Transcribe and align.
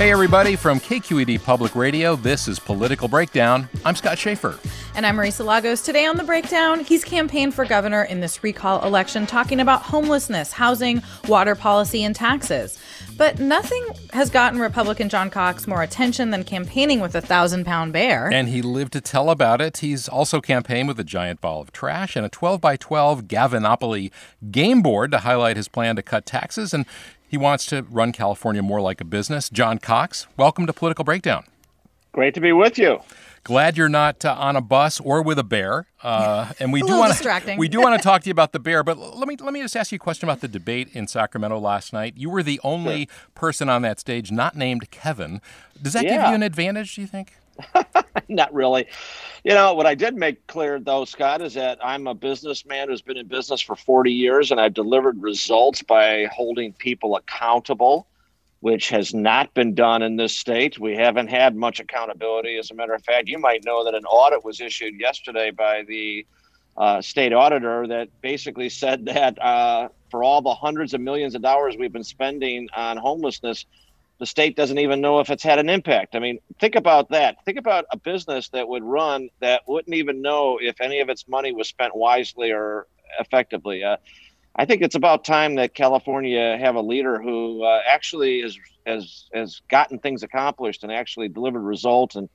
Hey, 0.00 0.12
everybody, 0.12 0.56
from 0.56 0.80
KQED 0.80 1.44
Public 1.44 1.76
Radio, 1.76 2.16
this 2.16 2.48
is 2.48 2.58
Political 2.58 3.08
Breakdown. 3.08 3.68
I'm 3.84 3.94
Scott 3.94 4.16
Shafer. 4.16 4.58
And 4.94 5.04
I'm 5.04 5.14
Marisa 5.14 5.44
Lagos. 5.44 5.82
Today 5.82 6.06
on 6.06 6.16
The 6.16 6.24
Breakdown, 6.24 6.80
he's 6.80 7.04
campaigned 7.04 7.52
for 7.52 7.66
governor 7.66 8.04
in 8.04 8.20
this 8.20 8.42
recall 8.42 8.82
election, 8.82 9.26
talking 9.26 9.60
about 9.60 9.82
homelessness, 9.82 10.52
housing, 10.52 11.02
water 11.28 11.54
policy, 11.54 12.02
and 12.02 12.16
taxes. 12.16 12.78
But 13.18 13.40
nothing 13.40 13.86
has 14.14 14.30
gotten 14.30 14.58
Republican 14.58 15.10
John 15.10 15.28
Cox 15.28 15.66
more 15.66 15.82
attention 15.82 16.30
than 16.30 16.44
campaigning 16.44 17.00
with 17.00 17.14
a 17.14 17.20
thousand 17.20 17.66
pound 17.66 17.92
bear. 17.92 18.32
And 18.32 18.48
he 18.48 18.62
lived 18.62 18.94
to 18.94 19.02
tell 19.02 19.28
about 19.28 19.60
it. 19.60 19.76
He's 19.76 20.08
also 20.08 20.40
campaigned 20.40 20.88
with 20.88 20.98
a 20.98 21.04
giant 21.04 21.42
ball 21.42 21.60
of 21.60 21.72
trash 21.72 22.16
and 22.16 22.24
a 22.24 22.30
12 22.30 22.58
by 22.58 22.78
12 22.78 23.24
Gavinopoly 23.24 24.10
game 24.50 24.80
board 24.80 25.10
to 25.10 25.18
highlight 25.18 25.58
his 25.58 25.68
plan 25.68 25.96
to 25.96 26.02
cut 26.02 26.24
taxes. 26.24 26.72
And 26.72 26.86
he 27.30 27.38
wants 27.38 27.64
to 27.66 27.82
run 27.82 28.10
California 28.10 28.60
more 28.60 28.80
like 28.80 29.00
a 29.00 29.04
business. 29.04 29.48
John 29.48 29.78
Cox, 29.78 30.26
welcome 30.36 30.66
to 30.66 30.72
Political 30.72 31.04
Breakdown. 31.04 31.44
Great 32.10 32.34
to 32.34 32.40
be 32.40 32.50
with 32.50 32.76
you. 32.76 32.98
Glad 33.44 33.76
you're 33.76 33.88
not 33.88 34.24
uh, 34.24 34.34
on 34.36 34.56
a 34.56 34.60
bus 34.60 34.98
or 34.98 35.22
with 35.22 35.38
a 35.38 35.44
bear. 35.44 35.86
Uh, 36.02 36.52
and 36.58 36.72
we 36.72 36.80
A 36.82 36.86
do 36.86 36.98
want 36.98 37.12
distracting. 37.12 37.56
we 37.56 37.68
do 37.68 37.80
want 37.80 37.96
to 37.96 38.02
talk 38.02 38.22
to 38.22 38.28
you 38.28 38.32
about 38.32 38.50
the 38.50 38.58
bear. 38.58 38.82
But 38.82 38.98
let 38.98 39.28
me 39.28 39.36
let 39.36 39.52
me 39.52 39.62
just 39.62 39.76
ask 39.76 39.92
you 39.92 39.96
a 39.96 39.98
question 40.00 40.28
about 40.28 40.40
the 40.40 40.48
debate 40.48 40.88
in 40.92 41.06
Sacramento 41.06 41.60
last 41.60 41.92
night. 41.92 42.14
You 42.16 42.30
were 42.30 42.42
the 42.42 42.60
only 42.64 43.08
person 43.36 43.68
on 43.68 43.82
that 43.82 44.00
stage 44.00 44.32
not 44.32 44.56
named 44.56 44.90
Kevin. 44.90 45.40
Does 45.80 45.92
that 45.92 46.02
give 46.02 46.14
you 46.14 46.34
an 46.34 46.42
advantage? 46.42 46.96
Do 46.96 47.00
you 47.02 47.06
think? 47.06 47.34
Not 48.28 48.52
really. 48.52 48.86
You 49.44 49.54
know, 49.54 49.74
what 49.74 49.86
I 49.86 49.94
did 49.94 50.14
make 50.16 50.46
clear, 50.46 50.78
though, 50.78 51.04
Scott, 51.04 51.40
is 51.40 51.54
that 51.54 51.78
I'm 51.82 52.06
a 52.06 52.14
businessman 52.14 52.88
who's 52.88 53.02
been 53.02 53.16
in 53.16 53.26
business 53.26 53.60
for 53.60 53.76
40 53.76 54.12
years 54.12 54.50
and 54.50 54.60
I've 54.60 54.74
delivered 54.74 55.20
results 55.22 55.82
by 55.82 56.28
holding 56.32 56.72
people 56.74 57.16
accountable, 57.16 58.06
which 58.60 58.90
has 58.90 59.14
not 59.14 59.54
been 59.54 59.74
done 59.74 60.02
in 60.02 60.16
this 60.16 60.36
state. 60.36 60.78
We 60.78 60.94
haven't 60.96 61.28
had 61.28 61.56
much 61.56 61.80
accountability. 61.80 62.58
As 62.58 62.70
a 62.70 62.74
matter 62.74 62.94
of 62.94 63.02
fact, 63.02 63.28
you 63.28 63.38
might 63.38 63.64
know 63.64 63.84
that 63.84 63.94
an 63.94 64.04
audit 64.04 64.44
was 64.44 64.60
issued 64.60 65.00
yesterday 65.00 65.50
by 65.50 65.82
the 65.88 66.26
uh, 66.76 67.00
state 67.00 67.32
auditor 67.32 67.86
that 67.86 68.08
basically 68.20 68.68
said 68.68 69.04
that 69.06 69.40
uh, 69.42 69.88
for 70.10 70.22
all 70.22 70.42
the 70.42 70.54
hundreds 70.54 70.94
of 70.94 71.00
millions 71.00 71.34
of 71.34 71.42
dollars 71.42 71.76
we've 71.78 71.92
been 71.92 72.04
spending 72.04 72.68
on 72.74 72.96
homelessness, 72.96 73.66
the 74.20 74.26
state 74.26 74.54
doesn't 74.54 74.78
even 74.78 75.00
know 75.00 75.18
if 75.20 75.30
it's 75.30 75.42
had 75.42 75.58
an 75.58 75.70
impact. 75.70 76.14
I 76.14 76.18
mean, 76.18 76.38
think 76.60 76.76
about 76.76 77.08
that. 77.08 77.42
Think 77.46 77.58
about 77.58 77.86
a 77.90 77.96
business 77.96 78.50
that 78.50 78.68
would 78.68 78.84
run 78.84 79.30
that 79.40 79.62
wouldn't 79.66 79.96
even 79.96 80.20
know 80.20 80.58
if 80.60 80.80
any 80.80 81.00
of 81.00 81.08
its 81.08 81.26
money 81.26 81.52
was 81.52 81.68
spent 81.68 81.96
wisely 81.96 82.52
or 82.52 82.86
effectively. 83.18 83.82
Uh, 83.82 83.96
I 84.54 84.66
think 84.66 84.82
it's 84.82 84.94
about 84.94 85.24
time 85.24 85.54
that 85.54 85.74
California 85.74 86.58
have 86.58 86.74
a 86.76 86.82
leader 86.82 87.20
who 87.20 87.64
uh, 87.64 87.80
actually 87.86 88.40
is 88.40 88.58
has 88.86 89.24
has 89.32 89.62
gotten 89.70 89.98
things 89.98 90.22
accomplished 90.22 90.82
and 90.82 90.92
actually 90.92 91.28
delivered 91.28 91.62
results 91.62 92.14
and 92.14 92.28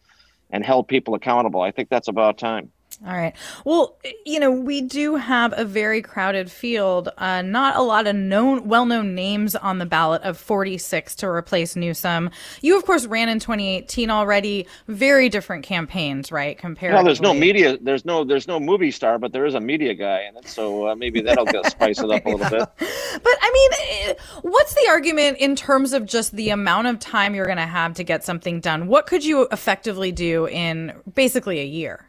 and 0.49 0.65
held 0.65 0.87
people 0.87 1.13
accountable. 1.13 1.61
I 1.61 1.69
think 1.69 1.89
that's 1.89 2.07
about 2.07 2.39
time. 2.39 2.71
All 3.05 3.13
right. 3.13 3.33
Well, 3.65 3.97
you 4.25 4.39
know, 4.39 4.49
we 4.51 4.81
do 4.81 5.15
have 5.15 5.53
a 5.57 5.65
very 5.65 6.01
crowded 6.01 6.49
field. 6.49 7.09
Uh, 7.17 7.41
not 7.41 7.75
a 7.75 7.81
lot 7.81 8.07
of 8.07 8.15
known, 8.15 8.67
well-known 8.67 9.13
names 9.13 9.55
on 9.55 9.79
the 9.79 9.85
ballot 9.85 10.21
of 10.21 10.37
46 10.37 11.15
to 11.15 11.27
replace 11.27 11.75
Newsom. 11.75 12.29
You, 12.61 12.77
of 12.77 12.85
course, 12.85 13.05
ran 13.05 13.27
in 13.27 13.39
2018 13.39 14.09
already. 14.09 14.65
Very 14.87 15.27
different 15.27 15.65
campaigns, 15.65 16.31
right? 16.31 16.57
Compared. 16.57 16.93
No, 16.93 17.03
there's 17.03 17.21
no 17.21 17.33
media. 17.33 17.77
There's 17.77 18.05
no 18.05 18.23
there's 18.23 18.47
no 18.47 18.59
movie 18.59 18.91
star, 18.91 19.19
but 19.19 19.33
there 19.33 19.45
is 19.45 19.55
a 19.55 19.59
media 19.59 19.93
guy 19.93 20.23
in 20.29 20.37
it. 20.37 20.47
So 20.47 20.87
uh, 20.87 20.95
maybe 20.95 21.21
that'll 21.21 21.45
get 21.45 21.65
spice 21.65 21.99
it 21.99 22.09
up 22.09 22.25
a 22.25 22.29
little 22.29 22.49
bit. 22.49 22.69
But 23.23 23.33
I 23.41 23.51
mean, 23.53 24.09
eh, 24.09 24.13
what's 24.41 24.73
the 24.73 24.87
argument 24.89 25.37
in 25.37 25.55
terms 25.55 25.93
of 25.93 26.05
just 26.05 26.35
the 26.35 26.49
amount 26.49 26.87
of 26.87 26.99
time 26.99 27.33
you're 27.33 27.45
going 27.45 27.57
to 27.57 27.65
have 27.65 27.93
to 27.95 28.03
get 28.03 28.23
something 28.25 28.59
done? 28.59 28.87
What 28.87 29.07
could 29.07 29.23
you 29.23 29.47
effectively 29.51 30.11
do 30.11 30.47
in 30.47 30.93
basically 31.13 31.59
a 31.59 31.65
year? 31.65 32.05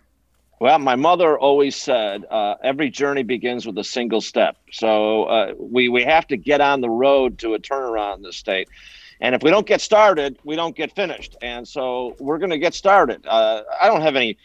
Well, 0.58 0.78
my 0.78 0.96
mother 0.96 1.38
always 1.38 1.76
said 1.76 2.24
uh, 2.30 2.54
every 2.62 2.88
journey 2.88 3.22
begins 3.22 3.66
with 3.66 3.76
a 3.76 3.84
single 3.84 4.22
step. 4.22 4.56
So 4.72 5.24
uh, 5.24 5.54
we 5.58 5.88
we 5.88 6.02
have 6.04 6.26
to 6.28 6.36
get 6.36 6.60
on 6.60 6.80
the 6.80 6.88
road 6.88 7.38
to 7.40 7.54
a 7.54 7.58
turnaround 7.58 8.16
in 8.16 8.22
the 8.22 8.32
state, 8.32 8.68
and 9.20 9.34
if 9.34 9.42
we 9.42 9.50
don't 9.50 9.66
get 9.66 9.82
started, 9.82 10.38
we 10.44 10.56
don't 10.56 10.74
get 10.74 10.94
finished. 10.94 11.36
And 11.42 11.68
so 11.68 12.16
we're 12.18 12.38
going 12.38 12.50
to 12.50 12.58
get 12.58 12.74
started. 12.74 13.26
Uh, 13.26 13.62
I 13.80 13.88
don't 13.88 14.00
have 14.00 14.16
any 14.16 14.38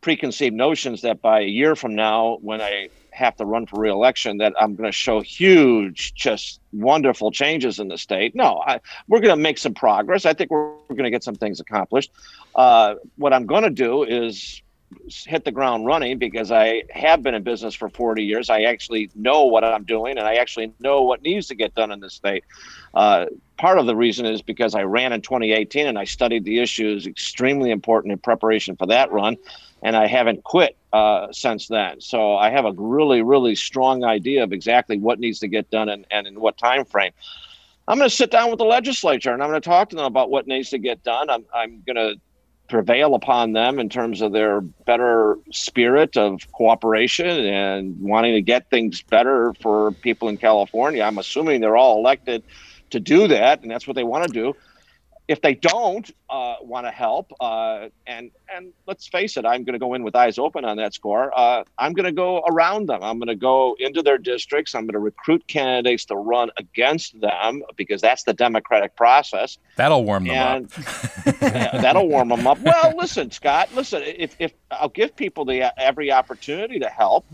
preconceived 0.00 0.54
notions 0.54 1.02
that 1.02 1.20
by 1.20 1.40
a 1.40 1.46
year 1.46 1.76
from 1.76 1.94
now, 1.94 2.38
when 2.40 2.60
I 2.60 2.88
have 3.10 3.36
to 3.36 3.44
run 3.44 3.64
for 3.66 3.80
reelection, 3.80 4.38
that 4.38 4.52
I'm 4.60 4.74
going 4.74 4.88
to 4.88 4.92
show 4.92 5.20
huge, 5.20 6.14
just 6.14 6.60
wonderful 6.72 7.30
changes 7.30 7.78
in 7.78 7.88
the 7.88 7.96
state. 7.96 8.34
No, 8.34 8.62
I, 8.66 8.80
we're 9.08 9.20
going 9.20 9.36
to 9.36 9.42
make 9.42 9.56
some 9.56 9.72
progress. 9.72 10.26
I 10.26 10.34
think 10.34 10.50
we're, 10.50 10.72
we're 10.88 10.96
going 10.96 11.04
to 11.04 11.10
get 11.10 11.22
some 11.22 11.36
things 11.36 11.60
accomplished. 11.60 12.10
Uh, 12.54 12.96
what 13.16 13.32
I'm 13.32 13.46
going 13.46 13.62
to 13.62 13.70
do 13.70 14.02
is 14.02 14.60
hit 15.08 15.44
the 15.44 15.52
ground 15.52 15.86
running 15.86 16.18
because 16.18 16.50
I 16.50 16.84
have 16.90 17.22
been 17.22 17.34
in 17.34 17.42
business 17.42 17.74
for 17.74 17.88
40 17.88 18.22
years. 18.22 18.50
I 18.50 18.62
actually 18.62 19.10
know 19.14 19.44
what 19.44 19.64
I'm 19.64 19.84
doing 19.84 20.18
and 20.18 20.26
I 20.26 20.34
actually 20.34 20.72
know 20.80 21.02
what 21.02 21.22
needs 21.22 21.48
to 21.48 21.54
get 21.54 21.74
done 21.74 21.90
in 21.90 22.00
the 22.00 22.10
state. 22.10 22.44
Uh, 22.94 23.26
part 23.56 23.78
of 23.78 23.86
the 23.86 23.96
reason 23.96 24.26
is 24.26 24.42
because 24.42 24.74
I 24.74 24.82
ran 24.82 25.12
in 25.12 25.20
2018 25.20 25.86
and 25.86 25.98
I 25.98 26.04
studied 26.04 26.44
the 26.44 26.60
issues 26.60 27.06
extremely 27.06 27.70
important 27.70 28.12
in 28.12 28.18
preparation 28.18 28.76
for 28.76 28.86
that 28.86 29.12
run. 29.12 29.36
And 29.82 29.96
I 29.96 30.06
haven't 30.06 30.44
quit 30.44 30.76
uh, 30.92 31.28
since 31.30 31.68
then. 31.68 32.00
So 32.00 32.36
I 32.36 32.50
have 32.50 32.64
a 32.64 32.72
really, 32.72 33.22
really 33.22 33.54
strong 33.54 34.02
idea 34.02 34.42
of 34.42 34.52
exactly 34.52 34.98
what 34.98 35.20
needs 35.20 35.40
to 35.40 35.48
get 35.48 35.70
done 35.70 35.88
and, 35.88 36.06
and 36.10 36.26
in 36.26 36.40
what 36.40 36.56
time 36.56 36.84
frame. 36.84 37.12
I'm 37.86 37.98
going 37.98 38.08
to 38.08 38.16
sit 38.16 38.30
down 38.30 38.48
with 38.48 38.58
the 38.58 38.64
legislature 38.64 39.32
and 39.32 39.42
I'm 39.42 39.50
going 39.50 39.60
to 39.60 39.68
talk 39.68 39.90
to 39.90 39.96
them 39.96 40.06
about 40.06 40.30
what 40.30 40.46
needs 40.46 40.70
to 40.70 40.78
get 40.78 41.02
done. 41.02 41.28
I'm, 41.28 41.44
I'm 41.54 41.82
going 41.86 41.96
to 41.96 42.18
prevail 42.68 43.14
upon 43.14 43.52
them 43.52 43.78
in 43.78 43.88
terms 43.88 44.20
of 44.20 44.32
their 44.32 44.60
better 44.60 45.36
spirit 45.52 46.16
of 46.16 46.40
cooperation 46.52 47.26
and 47.26 48.00
wanting 48.00 48.34
to 48.34 48.40
get 48.40 48.70
things 48.70 49.02
better 49.02 49.52
for 49.60 49.92
people 49.92 50.28
in 50.28 50.36
California. 50.36 51.02
I'm 51.02 51.18
assuming 51.18 51.60
they're 51.60 51.76
all 51.76 51.98
elected 51.98 52.42
to 52.90 53.00
do 53.00 53.28
that, 53.28 53.62
and 53.62 53.70
that's 53.70 53.86
what 53.86 53.96
they 53.96 54.04
want 54.04 54.26
to 54.26 54.32
do. 54.32 54.54
If 55.26 55.40
they 55.40 55.54
don't 55.54 56.10
uh, 56.28 56.56
want 56.60 56.86
to 56.86 56.90
help, 56.90 57.32
uh, 57.40 57.88
and 58.06 58.30
and 58.54 58.72
let's 58.86 59.06
face 59.08 59.38
it, 59.38 59.46
I'm 59.46 59.64
going 59.64 59.72
to 59.72 59.78
go 59.78 59.94
in 59.94 60.02
with 60.02 60.14
eyes 60.14 60.38
open 60.38 60.66
on 60.66 60.76
that 60.76 60.92
score. 60.92 61.32
Uh, 61.34 61.64
I'm 61.78 61.94
going 61.94 62.04
to 62.04 62.12
go 62.12 62.44
around 62.46 62.88
them. 62.88 63.02
I'm 63.02 63.18
going 63.18 63.28
to 63.28 63.34
go 63.34 63.74
into 63.78 64.02
their 64.02 64.18
districts. 64.18 64.74
I'm 64.74 64.82
going 64.82 64.92
to 64.92 64.98
recruit 64.98 65.46
candidates 65.46 66.04
to 66.06 66.16
run 66.16 66.50
against 66.58 67.18
them 67.20 67.62
because 67.76 68.02
that's 68.02 68.24
the 68.24 68.34
democratic 68.34 68.96
process. 68.96 69.56
That'll 69.76 70.04
warm 70.04 70.24
them 70.26 70.36
And 70.36 70.64
up. 70.66 71.42
yeah, 71.42 71.80
that'll 71.80 72.08
warm 72.08 72.28
them 72.28 72.46
up. 72.46 72.60
Well, 72.60 72.94
listen, 72.96 73.30
Scott. 73.30 73.70
Listen, 73.74 74.02
if 74.02 74.36
if 74.38 74.52
I'll 74.70 74.90
give 74.90 75.16
people 75.16 75.46
the 75.46 75.72
every 75.80 76.12
opportunity 76.12 76.78
to 76.80 76.88
help, 76.88 77.24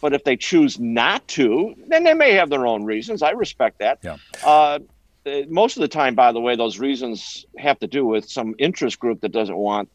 but 0.00 0.12
if 0.12 0.24
they 0.24 0.36
choose 0.36 0.78
not 0.78 1.26
to, 1.28 1.74
then 1.86 2.04
they 2.04 2.14
may 2.14 2.32
have 2.34 2.50
their 2.50 2.66
own 2.66 2.84
reasons. 2.84 3.22
I 3.22 3.30
respect 3.30 3.78
that. 3.78 3.98
Yeah. 4.02 4.16
Uh, 5.28 5.46
most 5.48 5.76
of 5.76 5.82
the 5.82 5.88
time, 5.88 6.14
by 6.14 6.32
the 6.32 6.40
way, 6.40 6.56
those 6.56 6.78
reasons 6.78 7.46
have 7.58 7.78
to 7.80 7.86
do 7.86 8.06
with 8.06 8.28
some 8.28 8.54
interest 8.58 8.98
group 8.98 9.20
that 9.20 9.32
doesn't 9.32 9.56
want 9.56 9.88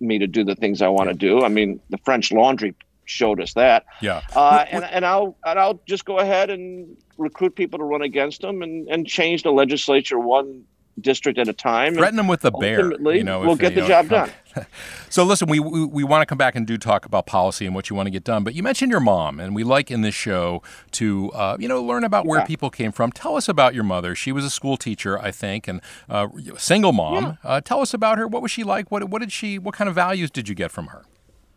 me 0.00 0.18
to 0.18 0.26
do 0.26 0.44
the 0.44 0.54
things 0.54 0.82
I 0.82 0.88
want 0.88 1.08
to 1.08 1.14
do. 1.14 1.42
I 1.42 1.48
mean, 1.48 1.80
the 1.90 1.98
French 1.98 2.30
Laundry 2.32 2.74
showed 3.04 3.40
us 3.40 3.54
that. 3.54 3.86
Yeah. 4.00 4.22
Uh, 4.34 4.64
and, 4.70 4.84
and 4.84 5.06
I'll 5.06 5.36
and 5.44 5.58
I'll 5.58 5.80
just 5.86 6.04
go 6.04 6.18
ahead 6.18 6.50
and 6.50 6.96
recruit 7.18 7.54
people 7.54 7.78
to 7.78 7.84
run 7.84 8.02
against 8.02 8.42
them 8.42 8.62
and, 8.62 8.88
and 8.88 9.06
change 9.06 9.42
the 9.42 9.52
legislature 9.52 10.18
one 10.18 10.64
district 11.00 11.38
at 11.38 11.48
a 11.48 11.52
time. 11.52 11.94
Threaten 11.94 12.16
them 12.16 12.28
with 12.28 12.40
the 12.40 12.50
bear. 12.50 12.92
You 12.92 13.24
know, 13.24 13.40
we'll 13.40 13.56
get 13.56 13.74
the 13.74 13.86
job 13.86 14.08
done. 14.08 14.30
so 15.08 15.24
listen, 15.24 15.48
we, 15.48 15.60
we, 15.60 15.84
we 15.84 16.04
want 16.04 16.22
to 16.22 16.26
come 16.26 16.38
back 16.38 16.54
and 16.54 16.66
do 16.66 16.78
talk 16.78 17.06
about 17.06 17.26
policy 17.26 17.66
and 17.66 17.74
what 17.74 17.90
you 17.90 17.96
want 17.96 18.06
to 18.06 18.10
get 18.10 18.24
done. 18.24 18.44
But 18.44 18.54
you 18.54 18.62
mentioned 18.62 18.90
your 18.90 19.00
mom, 19.00 19.40
and 19.40 19.54
we 19.54 19.64
like 19.64 19.90
in 19.90 20.02
this 20.02 20.14
show 20.14 20.62
to 20.92 21.30
uh, 21.32 21.56
you 21.58 21.68
know 21.68 21.82
learn 21.82 22.04
about 22.04 22.26
where 22.26 22.44
people 22.44 22.70
came 22.70 22.92
from. 22.92 23.12
Tell 23.12 23.36
us 23.36 23.48
about 23.48 23.74
your 23.74 23.84
mother. 23.84 24.14
She 24.14 24.32
was 24.32 24.44
a 24.44 24.50
school 24.50 24.76
teacher, 24.76 25.18
I 25.18 25.30
think, 25.30 25.68
and 25.68 25.80
uh, 26.08 26.28
single 26.56 26.92
mom. 26.92 27.24
Yeah. 27.24 27.34
Uh, 27.44 27.60
tell 27.60 27.80
us 27.80 27.94
about 27.94 28.18
her. 28.18 28.26
What 28.26 28.42
was 28.42 28.50
she 28.50 28.64
like? 28.64 28.90
What 28.90 29.04
what 29.08 29.20
did 29.20 29.32
she? 29.32 29.58
What 29.58 29.74
kind 29.74 29.88
of 29.88 29.94
values 29.94 30.30
did 30.30 30.48
you 30.48 30.54
get 30.54 30.70
from 30.70 30.88
her? 30.88 31.04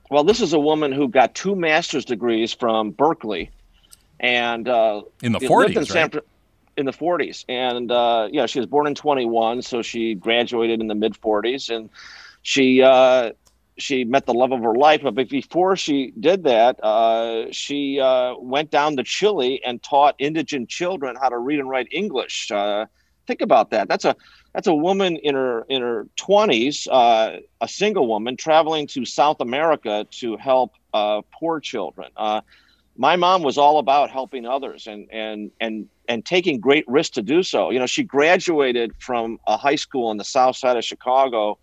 Well, 0.09 0.23
this 0.23 0.41
is 0.41 0.53
a 0.53 0.59
woman 0.59 0.91
who 0.91 1.07
got 1.07 1.35
two 1.35 1.55
master's 1.55 2.03
degrees 2.05 2.53
from 2.53 2.91
Berkeley, 2.91 3.51
and 4.19 4.67
uh, 4.67 5.03
in 5.21 5.33
the 5.33 5.39
forties, 5.41 5.93
right? 5.93 6.15
in 6.79 6.85
the 6.85 6.93
40s. 6.93 7.45
And 7.47 7.91
uh, 7.91 8.29
yeah, 8.31 8.45
she 8.47 8.59
was 8.59 8.65
born 8.65 8.87
in 8.87 8.95
21, 8.95 9.61
so 9.61 9.81
she 9.81 10.15
graduated 10.15 10.79
in 10.79 10.87
the 10.87 10.95
mid 10.95 11.13
40s, 11.13 11.69
and 11.69 11.89
she 12.41 12.81
uh, 12.81 13.31
she 13.77 14.03
met 14.03 14.25
the 14.25 14.33
love 14.33 14.51
of 14.51 14.61
her 14.61 14.75
life. 14.75 15.01
But 15.03 15.15
before 15.29 15.75
she 15.75 16.11
did 16.19 16.43
that, 16.43 16.83
uh, 16.83 17.45
she 17.51 17.99
uh, 17.99 18.35
went 18.37 18.71
down 18.71 18.97
to 18.97 19.03
Chile 19.03 19.61
and 19.65 19.81
taught 19.81 20.15
indigent 20.19 20.69
children 20.69 21.15
how 21.19 21.29
to 21.29 21.37
read 21.37 21.59
and 21.59 21.69
write 21.69 21.87
English. 21.91 22.51
Uh, 22.51 22.85
think 23.27 23.41
about 23.41 23.71
that. 23.71 23.87
That's 23.87 24.05
a 24.05 24.15
that's 24.53 24.67
a 24.67 24.73
woman 24.73 25.17
in 25.17 25.35
her 25.35 25.65
in 25.69 25.81
her 25.81 26.07
20s, 26.17 26.87
uh, 26.91 27.37
a 27.61 27.67
single 27.67 28.07
woman 28.07 28.35
traveling 28.35 28.87
to 28.87 29.05
South 29.05 29.39
America 29.39 30.05
to 30.19 30.37
help 30.37 30.73
poor 31.31 31.59
children 31.59 32.09
my 32.99 33.15
mom 33.15 33.43
was 33.43 33.57
all 33.57 33.79
about 33.79 34.11
helping 34.11 34.45
others 34.45 34.85
and 34.85 35.07
and 35.09 35.51
and 35.61 35.87
and 36.09 36.25
taking 36.25 36.59
great 36.59 36.83
risks 36.85 37.15
to 37.15 37.21
do 37.21 37.41
so. 37.43 37.69
You 37.69 37.79
know, 37.79 37.85
she 37.85 38.03
graduated 38.03 38.91
from 38.99 39.39
a 39.47 39.55
high 39.55 39.77
school 39.77 40.11
in 40.11 40.17
the 40.17 40.25
south 40.25 40.57
side 40.57 40.75
of 40.75 40.83
Chicago 40.83 41.57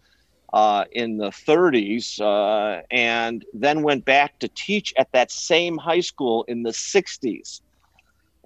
uh, 0.53 0.85
in 0.93 1.19
the 1.19 1.29
30s 1.29 2.21
uh, 2.21 2.83
and 2.91 3.45
then 3.53 3.83
went 3.83 4.05
back 4.05 4.39
to 4.39 4.49
teach 4.49 4.95
at 4.97 5.11
that 5.13 5.31
same 5.31 5.77
high 5.77 6.01
school 6.01 6.45
in 6.45 6.63
the 6.63 6.71
60s. 6.71 7.61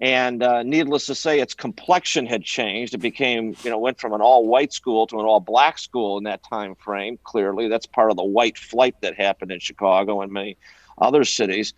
And 0.02 0.42
uh, 0.42 0.62
needless 0.62 1.04
to 1.06 1.14
say, 1.14 1.40
its 1.40 1.52
complexion 1.52 2.24
had 2.24 2.42
changed. 2.42 2.94
It 2.94 2.98
became, 2.98 3.54
you 3.62 3.70
know, 3.70 3.78
went 3.78 4.00
from 4.00 4.14
an 4.14 4.22
all-white 4.22 4.72
school 4.72 5.06
to 5.08 5.20
an 5.20 5.26
all-black 5.26 5.78
school 5.78 6.16
in 6.16 6.24
that 6.24 6.42
time 6.42 6.74
frame. 6.74 7.18
Clearly, 7.24 7.68
that's 7.68 7.84
part 7.84 8.10
of 8.10 8.16
the 8.16 8.24
white 8.24 8.56
flight 8.56 8.94
that 9.02 9.14
happened 9.14 9.52
in 9.52 9.60
Chicago 9.60 10.22
and 10.22 10.32
many 10.32 10.56
other 10.98 11.24
cities 11.24 11.74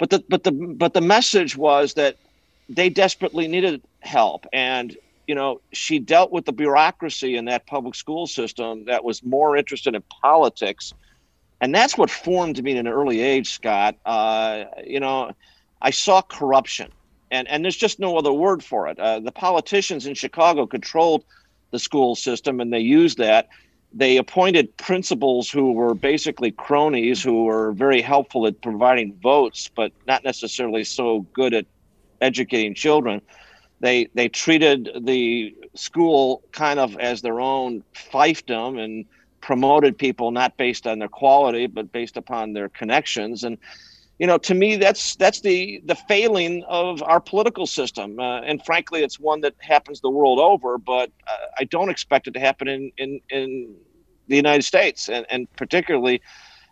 but 0.00 0.10
the 0.10 0.24
but 0.28 0.42
the 0.42 0.50
but 0.50 0.94
the 0.94 1.00
message 1.00 1.56
was 1.56 1.94
that 1.94 2.16
they 2.68 2.88
desperately 2.88 3.46
needed 3.46 3.82
help 4.00 4.46
and 4.52 4.96
you 5.30 5.36
know 5.36 5.60
she 5.72 6.00
dealt 6.00 6.32
with 6.32 6.44
the 6.44 6.52
bureaucracy 6.52 7.36
in 7.36 7.44
that 7.44 7.64
public 7.64 7.94
school 7.94 8.26
system 8.26 8.84
that 8.86 9.04
was 9.04 9.22
more 9.22 9.56
interested 9.56 9.94
in 9.94 10.02
politics. 10.20 10.92
And 11.60 11.72
that's 11.72 11.96
what 11.96 12.10
formed 12.10 12.60
me 12.64 12.72
in 12.72 12.78
an 12.78 12.88
early 12.88 13.20
age 13.20 13.48
scott. 13.52 13.94
Uh, 14.04 14.64
you 14.84 14.98
know 14.98 15.30
i 15.80 15.90
saw 15.90 16.20
corruption. 16.20 16.90
And 17.30 17.46
and 17.46 17.62
there's 17.62 17.76
just 17.76 18.00
no 18.00 18.18
other 18.18 18.32
word 18.32 18.64
for 18.64 18.88
it. 18.88 18.98
Uh, 18.98 19.20
the 19.20 19.30
politicians 19.30 20.04
in 20.04 20.14
chicago 20.14 20.66
controlled 20.66 21.22
the 21.70 21.78
school 21.78 22.16
system 22.16 22.58
and 22.58 22.72
they 22.72 22.80
used 22.80 23.18
that. 23.18 23.46
They 23.92 24.16
appointed 24.16 24.76
principals 24.78 25.48
who 25.48 25.70
were 25.80 25.94
basically 25.94 26.50
cronies 26.50 27.22
who 27.22 27.44
were 27.44 27.70
very 27.70 28.02
helpful 28.02 28.48
at 28.48 28.60
providing 28.62 29.14
votes, 29.22 29.70
but 29.76 29.92
not 30.08 30.24
necessarily 30.24 30.82
so 30.82 31.20
good 31.32 31.54
at 31.54 31.66
educating 32.20 32.74
children. 32.74 33.22
They 33.80 34.08
they 34.14 34.28
treated 34.28 34.90
the 35.02 35.54
school 35.74 36.42
kind 36.52 36.78
of 36.78 36.96
as 36.98 37.22
their 37.22 37.40
own 37.40 37.82
fiefdom 37.94 38.78
and 38.78 39.06
promoted 39.40 39.96
people 39.96 40.30
not 40.30 40.56
based 40.58 40.86
on 40.86 40.98
their 40.98 41.08
quality 41.08 41.66
but 41.66 41.92
based 41.92 42.16
upon 42.16 42.52
their 42.52 42.68
connections. 42.68 43.42
And 43.44 43.58
you 44.18 44.26
know 44.26 44.36
to 44.38 44.54
me 44.54 44.76
that's 44.76 45.16
that's 45.16 45.40
the 45.40 45.80
the 45.86 45.94
failing 45.94 46.62
of 46.68 47.02
our 47.02 47.20
political 47.20 47.66
system. 47.66 48.18
Uh, 48.20 48.40
and 48.42 48.62
frankly 48.64 49.02
it's 49.02 49.18
one 49.18 49.40
that 49.40 49.54
happens 49.60 50.00
the 50.00 50.10
world 50.10 50.38
over 50.38 50.76
but 50.78 51.10
uh, 51.26 51.46
i 51.58 51.64
don't 51.64 51.88
expect 51.90 52.26
it 52.28 52.34
to 52.34 52.40
happen 52.40 52.68
in 52.68 52.92
in 52.98 53.20
in 53.30 53.74
the 54.28 54.36
united 54.36 54.62
states. 54.62 55.08
And 55.08 55.24
and 55.30 55.48
particularly 55.56 56.20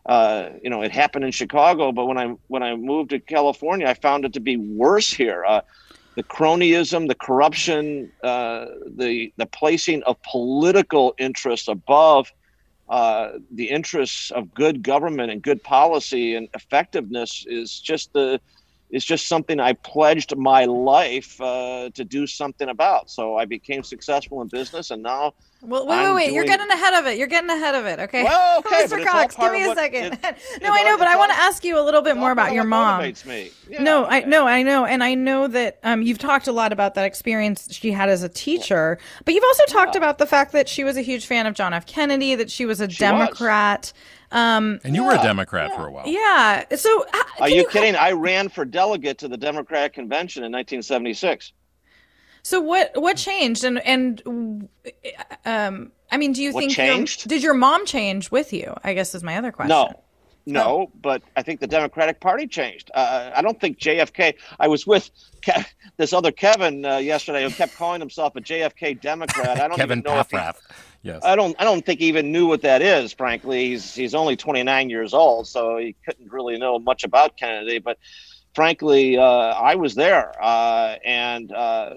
uh, 0.07 0.51
you 0.63 0.71
know 0.71 0.83
it 0.83 0.93
happened 0.93 1.25
in 1.25 1.31
chicago 1.31 1.93
but 1.93 2.07
when 2.07 2.19
i 2.19 2.35
when 2.49 2.63
i 2.63 2.75
moved 2.77 3.11
to 3.11 3.19
california 3.21 3.87
i 3.87 3.95
found 3.95 4.25
it 4.27 4.35
to 4.35 4.41
be 4.41 4.57
worse 4.59 5.11
here. 5.11 5.45
Uh, 5.45 5.63
the 6.19 6.25
cronyism 6.25 7.07
the 7.07 7.15
corruption 7.15 8.11
uh, 8.25 8.67
the 8.97 9.33
the 9.37 9.47
placing 9.47 10.03
of 10.03 10.17
political 10.25 11.15
interests 11.17 11.69
above 11.69 12.33
uh, 12.89 13.29
the 13.55 13.69
interests 13.71 14.33
of 14.33 14.53
good 14.53 14.83
government 14.83 15.31
and 15.31 15.43
good 15.43 15.63
policy 15.63 16.35
and 16.35 16.49
effectiveness 16.55 17.45
is 17.47 17.79
just 17.79 18.13
the 18.15 18.41
is 18.91 19.05
just 19.05 19.29
something 19.29 19.61
I 19.61 19.75
pledged 19.75 20.37
my 20.37 20.65
life 20.65 21.41
uh, 21.41 21.91
to 21.95 22.05
do 22.05 22.27
something 22.27 22.69
about. 22.69 23.11
So 23.11 23.37
I 23.37 23.45
became 23.45 23.85
successful 23.85 24.43
in 24.43 24.49
business, 24.49 24.91
and 24.91 25.03
now 25.03 25.35
well, 25.61 25.87
wait, 25.87 25.99
wait, 25.99 26.15
wait! 26.15 26.25
Doing... 26.27 26.35
You're 26.37 26.45
getting 26.45 26.71
ahead 26.71 26.95
of 26.95 27.07
it. 27.07 27.19
You're 27.19 27.27
getting 27.27 27.51
ahead 27.51 27.75
of 27.75 27.85
it. 27.85 27.99
Okay. 27.99 28.23
Well, 28.23 28.61
okay, 28.61 28.85
Mr. 28.85 29.05
Cox, 29.05 29.35
give 29.35 29.53
me 29.53 29.65
a 29.65 29.75
second. 29.75 30.13
It, 30.13 30.39
no, 30.63 30.71
I 30.71 30.85
know, 30.85 30.97
but 30.97 31.09
I 31.09 31.17
want 31.17 31.33
to 31.33 31.39
ask 31.39 31.65
you 31.65 31.79
a 31.79 31.83
little 31.83 32.03
bit 32.03 32.17
more 32.17 32.31
about 32.31 32.53
your 32.53 32.65
mom. 32.65 33.03
Me. 33.27 33.51
Yeah, 33.69 33.83
no, 33.83 34.05
okay. 34.05 34.17
I 34.17 34.21
no, 34.21 34.47
I 34.47 34.63
know, 34.63 34.85
and 34.85 35.03
I 35.03 35.15
know 35.15 35.49
that 35.49 35.79
um, 35.83 36.03
you've 36.03 36.19
talked 36.19 36.47
a 36.47 36.53
lot 36.53 36.73
about 36.73 36.95
that 36.95 37.05
experience 37.05 37.69
she 37.73 37.91
had 37.91 38.09
as 38.09 38.23
a 38.23 38.29
teacher, 38.29 38.99
but 39.25 39.35
you've 39.35 39.45
also 39.45 39.65
talked 39.67 39.95
yeah. 39.95 39.99
about 39.99 40.19
the 40.19 40.27
fact 40.27 40.53
that 40.53 40.69
she 40.69 40.85
was 40.85 40.97
a 40.97 41.03
huge 41.03 41.27
fan 41.27 41.47
of 41.47 41.55
John 41.55 41.75
F. 41.75 41.87
Kennedy, 41.87 42.37
that 42.37 42.51
she 42.51 42.65
was 42.65 42.81
a 42.81 42.89
she 42.89 42.99
Democrat. 42.99 43.93
Was. 43.93 44.03
Um, 44.31 44.79
and 44.85 44.95
you 44.95 45.03
yeah, 45.03 45.09
were 45.09 45.15
a 45.15 45.23
Democrat 45.23 45.75
for 45.75 45.87
a 45.87 45.91
while. 45.91 46.07
Yeah. 46.07 46.65
So, 46.77 47.05
uh, 47.15 47.23
are 47.41 47.49
you, 47.49 47.57
you 47.57 47.69
kidding? 47.69 47.97
I 47.97 48.13
ran 48.13 48.49
for 48.49 48.65
delegate 48.65 49.19
to 49.19 49.29
the 49.29 49.39
Democratic 49.39 49.95
Convention 49.95 50.45
in 50.45 50.53
1976. 50.53 51.53
So 52.43 52.61
what 52.61 52.93
what 52.95 53.17
changed 53.17 53.65
and 53.65 53.79
and 53.81 54.69
um 55.45 55.93
I 56.11 56.17
mean, 56.17 56.33
do 56.33 56.43
you 56.43 56.53
what 56.53 56.61
think 56.61 56.73
changed? 56.73 57.27
Your, 57.27 57.37
did 57.37 57.43
your 57.43 57.55
mom 57.55 57.85
change 57.85 58.31
with 58.31 58.53
you? 58.53 58.75
I 58.83 58.95
guess 58.95 59.15
is 59.15 59.23
my 59.23 59.37
other 59.37 59.53
question. 59.53 59.69
No, 59.69 59.93
no, 60.49 60.65
oh. 60.65 60.93
but 61.03 61.23
I 61.37 61.43
think 61.43 61.61
the 61.61 61.67
Democratic 61.67 62.21
Party 62.21 62.47
changed. 62.47 62.91
Uh, 62.95 63.31
I 63.35 63.43
don't 63.43 63.61
think 63.61 63.79
JFK. 63.79 64.35
I 64.59 64.69
was 64.69 64.87
with 64.87 65.11
Ke- 65.47 65.67
this 65.99 66.15
other 66.15 66.33
Kevin 66.33 66.85
uh, 66.87 66.97
yesterday 66.97 67.43
who 67.43 67.51
kept 67.51 67.77
calling 67.77 68.01
himself 68.01 68.35
a 68.37 68.41
JFK 68.41 68.99
Democrat. 69.01 69.61
I 69.61 69.69
don't 69.69 69.77
Kevin 69.77 69.99
even 69.99 70.11
know 70.11 70.23
Paffrath. 70.23 70.51
if 70.51 70.57
he, 71.03 71.09
yes. 71.11 71.23
I 71.23 71.37
don't. 71.37 71.55
I 71.59 71.65
don't 71.65 71.85
think 71.85 72.01
he 72.01 72.07
even 72.07 72.33
knew 72.33 72.47
what 72.47 72.63
that 72.63 72.81
is. 72.81 73.13
Frankly, 73.13 73.69
he's 73.69 73.95
he's 73.95 74.15
only 74.15 74.37
29 74.37 74.89
years 74.89 75.13
old, 75.13 75.47
so 75.47 75.77
he 75.77 75.95
couldn't 76.07 76.33
really 76.33 76.57
know 76.57 76.79
much 76.79 77.05
about 77.05 77.37
Kennedy. 77.37 77.79
But 77.79 77.99
frankly, 78.55 79.19
uh, 79.19 79.23
I 79.23 79.75
was 79.75 79.95
there, 79.95 80.33
uh, 80.43 80.97
and 81.05 81.53
uh, 81.53 81.95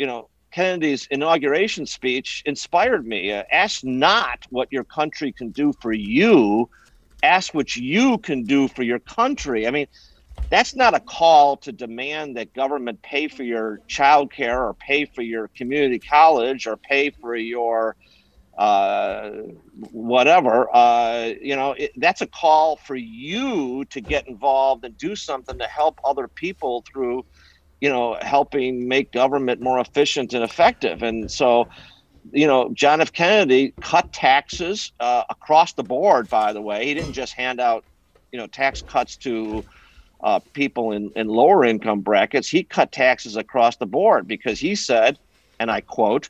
you 0.00 0.06
know, 0.06 0.30
Kennedy's 0.52 1.06
inauguration 1.10 1.86
speech 1.86 2.42
inspired 2.46 3.06
me. 3.06 3.32
Uh, 3.32 3.44
ask 3.52 3.84
not 3.84 4.38
what 4.50 4.68
your 4.72 4.84
country 4.84 5.32
can 5.32 5.50
do 5.50 5.74
for 5.82 5.92
you, 5.92 6.70
ask 7.22 7.52
what 7.54 7.76
you 7.76 8.18
can 8.18 8.46
do 8.46 8.66
for 8.68 8.82
your 8.82 9.00
country. 9.00 9.68
I 9.68 9.70
mean, 9.70 9.86
that's 10.50 10.74
not 10.74 10.94
a 10.94 11.00
call 11.00 11.58
to 11.58 11.72
demand 11.72 12.38
that 12.38 12.54
government 12.54 13.02
pay 13.02 13.28
for 13.28 13.44
your 13.44 13.80
child 13.88 14.32
care 14.32 14.64
or 14.64 14.74
pay 14.74 15.04
for 15.04 15.22
your 15.22 15.50
community 15.56 16.00
college 16.00 16.66
or 16.66 16.78
pay 16.78 17.10
for 17.10 17.36
your 17.36 17.96
uh, 18.58 19.30
whatever. 19.74 20.68
Uh, 20.74 21.32
you 21.42 21.56
know, 21.56 21.72
it, 21.72 21.92
that's 21.98 22.22
a 22.22 22.26
call 22.26 22.78
for 22.78 22.96
you 22.96 23.84
to 23.90 24.00
get 24.00 24.24
involved 24.28 24.84
and 24.84 24.96
do 24.98 25.14
something 25.14 25.58
to 25.58 25.66
help 25.66 25.98
other 26.04 26.28
people 26.28 26.84
through 26.90 27.22
you 27.80 27.88
know, 27.88 28.16
helping 28.20 28.88
make 28.88 29.12
government 29.12 29.60
more 29.60 29.78
efficient 29.80 30.34
and 30.34 30.44
effective. 30.44 31.02
And 31.02 31.30
so, 31.30 31.68
you 32.32 32.46
know, 32.46 32.70
John 32.74 33.00
F. 33.00 33.12
Kennedy 33.12 33.74
cut 33.82 34.12
taxes 34.12 34.92
uh, 35.00 35.24
across 35.30 35.72
the 35.74 35.84
board. 35.84 36.28
By 36.28 36.52
the 36.52 36.60
way, 36.60 36.86
he 36.86 36.94
didn't 36.94 37.14
just 37.14 37.34
hand 37.34 37.60
out, 37.60 37.84
you 38.32 38.38
know, 38.38 38.46
tax 38.46 38.82
cuts 38.82 39.16
to 39.18 39.64
uh, 40.22 40.40
people 40.52 40.92
in, 40.92 41.10
in 41.16 41.28
lower 41.28 41.64
income 41.64 42.00
brackets. 42.00 42.48
He 42.48 42.62
cut 42.62 42.92
taxes 42.92 43.36
across 43.36 43.76
the 43.76 43.86
board 43.86 44.28
because 44.28 44.60
he 44.60 44.74
said, 44.74 45.18
and 45.58 45.70
I 45.70 45.80
quote, 45.80 46.28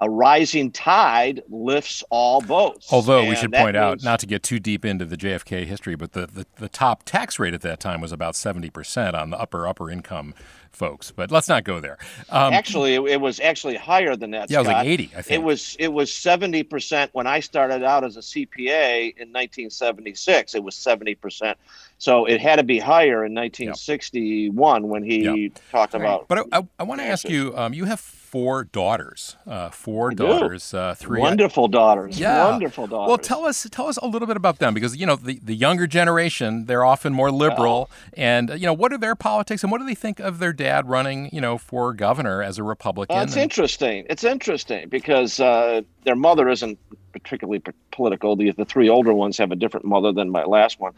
a 0.00 0.08
rising 0.08 0.70
tide 0.70 1.42
lifts 1.50 2.02
all 2.08 2.40
boats. 2.40 2.90
Although 2.90 3.20
and 3.20 3.28
we 3.28 3.36
should 3.36 3.52
point 3.52 3.74
means, 3.74 3.76
out, 3.76 4.02
not 4.02 4.20
to 4.20 4.26
get 4.26 4.42
too 4.42 4.58
deep 4.58 4.84
into 4.84 5.04
the 5.04 5.16
JFK 5.16 5.66
history, 5.66 5.94
but 5.94 6.12
the, 6.12 6.26
the, 6.26 6.46
the, 6.56 6.68
top 6.70 7.02
tax 7.04 7.38
rate 7.38 7.52
at 7.52 7.60
that 7.60 7.80
time 7.80 8.00
was 8.00 8.10
about 8.10 8.34
70% 8.34 9.14
on 9.14 9.30
the 9.30 9.38
upper, 9.38 9.66
upper 9.66 9.90
income 9.90 10.32
folks. 10.72 11.10
But 11.10 11.30
let's 11.30 11.48
not 11.48 11.64
go 11.64 11.80
there. 11.80 11.98
Um, 12.30 12.54
actually, 12.54 12.94
it, 12.94 13.02
it, 13.02 13.20
was 13.20 13.40
actually 13.40 13.76
higher 13.76 14.16
than 14.16 14.30
that. 14.30 14.50
Yeah, 14.50 14.62
Scott. 14.62 14.66
it 14.66 14.68
was 14.68 14.74
like 14.74 14.86
80, 14.86 15.04
I 15.04 15.22
think. 15.22 15.40
It 15.40 15.44
was, 15.44 15.76
it 15.78 15.92
was 15.92 16.10
70% 16.10 17.10
when 17.12 17.26
I 17.26 17.40
started 17.40 17.82
out 17.82 18.02
as 18.02 18.16
a 18.16 18.20
CPA 18.20 19.16
in 19.18 19.28
1976. 19.28 20.54
It 20.54 20.64
was 20.64 20.74
70%. 20.76 21.54
So 21.98 22.24
it 22.24 22.40
had 22.40 22.56
to 22.56 22.62
be 22.62 22.78
higher 22.78 23.26
in 23.26 23.34
1961 23.34 24.82
yep. 24.82 24.90
when 24.90 25.02
he 25.02 25.44
yep. 25.44 25.60
talked 25.70 25.94
about. 25.94 26.26
But 26.28 26.38
I, 26.38 26.60
I, 26.60 26.66
I 26.78 26.82
want 26.84 27.02
to 27.02 27.06
ask 27.06 27.28
you, 27.28 27.54
um, 27.54 27.74
you 27.74 27.84
have 27.84 28.00
four 28.30 28.62
daughters. 28.62 29.36
Uh, 29.44 29.70
four 29.70 30.12
daughters. 30.12 30.72
Uh, 30.72 30.94
three 30.96 31.20
wonderful 31.20 31.66
daughters. 31.66 32.18
Yeah, 32.18 32.48
wonderful 32.48 32.86
daughters. 32.86 33.08
Well, 33.08 33.18
tell 33.18 33.44
us 33.44 33.66
tell 33.72 33.88
us 33.88 33.96
a 33.96 34.06
little 34.06 34.28
bit 34.28 34.36
about 34.36 34.60
them 34.60 34.72
because 34.72 34.96
you 34.96 35.04
know 35.04 35.16
the, 35.16 35.40
the 35.42 35.54
younger 35.54 35.88
generation 35.88 36.66
they're 36.66 36.84
often 36.84 37.12
more 37.12 37.32
liberal, 37.32 37.90
and 38.14 38.50
you 38.50 38.66
know 38.66 38.72
what 38.72 38.92
are 38.92 38.98
their 38.98 39.16
politics 39.16 39.64
and 39.64 39.72
what 39.72 39.78
do 39.78 39.86
they 39.86 39.96
think 39.96 40.20
of 40.20 40.38
their 40.38 40.52
dad 40.52 40.88
running 40.88 41.28
you 41.32 41.40
know 41.40 41.58
for 41.58 41.92
governor 41.92 42.40
as 42.40 42.56
a 42.56 42.62
Republican? 42.62 43.16
Well, 43.16 43.24
it's 43.24 43.34
and, 43.34 43.42
interesting. 43.42 44.06
It's 44.08 44.22
interesting 44.22 44.88
because 44.88 45.40
uh, 45.40 45.82
their 46.04 46.16
mother 46.16 46.48
isn't 46.48 46.78
particularly 47.12 47.62
political. 47.90 48.36
The, 48.36 48.52
the 48.52 48.64
three 48.64 48.88
older 48.88 49.12
ones 49.12 49.38
have 49.38 49.52
a 49.52 49.56
different 49.56 49.86
mother 49.86 50.12
than 50.12 50.30
my 50.30 50.44
last 50.44 50.80
one, 50.80 50.92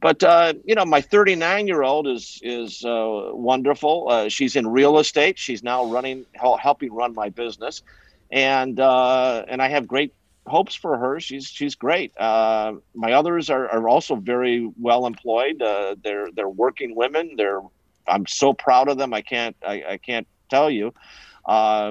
but 0.00 0.22
uh, 0.22 0.54
you 0.64 0.74
know, 0.74 0.84
my 0.84 1.00
39 1.00 1.66
year 1.66 1.82
old 1.82 2.06
is 2.06 2.40
is 2.42 2.84
uh, 2.84 3.30
wonderful. 3.32 4.08
Uh, 4.08 4.28
she's 4.28 4.56
in 4.56 4.66
real 4.66 4.98
estate. 4.98 5.38
She's 5.38 5.62
now 5.62 5.84
running, 5.86 6.26
helping 6.34 6.92
run 6.92 7.14
my 7.14 7.28
business, 7.28 7.82
and 8.30 8.78
uh, 8.80 9.44
and 9.48 9.62
I 9.62 9.68
have 9.68 9.86
great 9.86 10.14
hopes 10.46 10.74
for 10.74 10.96
her. 10.96 11.20
She's 11.20 11.46
she's 11.46 11.74
great. 11.74 12.16
Uh, 12.16 12.74
my 12.94 13.12
others 13.12 13.50
are, 13.50 13.68
are 13.68 13.88
also 13.88 14.16
very 14.16 14.70
well 14.80 15.06
employed. 15.06 15.60
Uh, 15.60 15.96
they're 16.02 16.30
they're 16.32 16.48
working 16.48 16.94
women. 16.94 17.34
They're 17.36 17.60
I'm 18.08 18.26
so 18.26 18.54
proud 18.54 18.88
of 18.88 18.98
them. 18.98 19.12
I 19.12 19.22
can't 19.22 19.56
I, 19.66 19.84
I 19.88 19.96
can't 19.98 20.26
tell 20.48 20.70
you. 20.70 20.94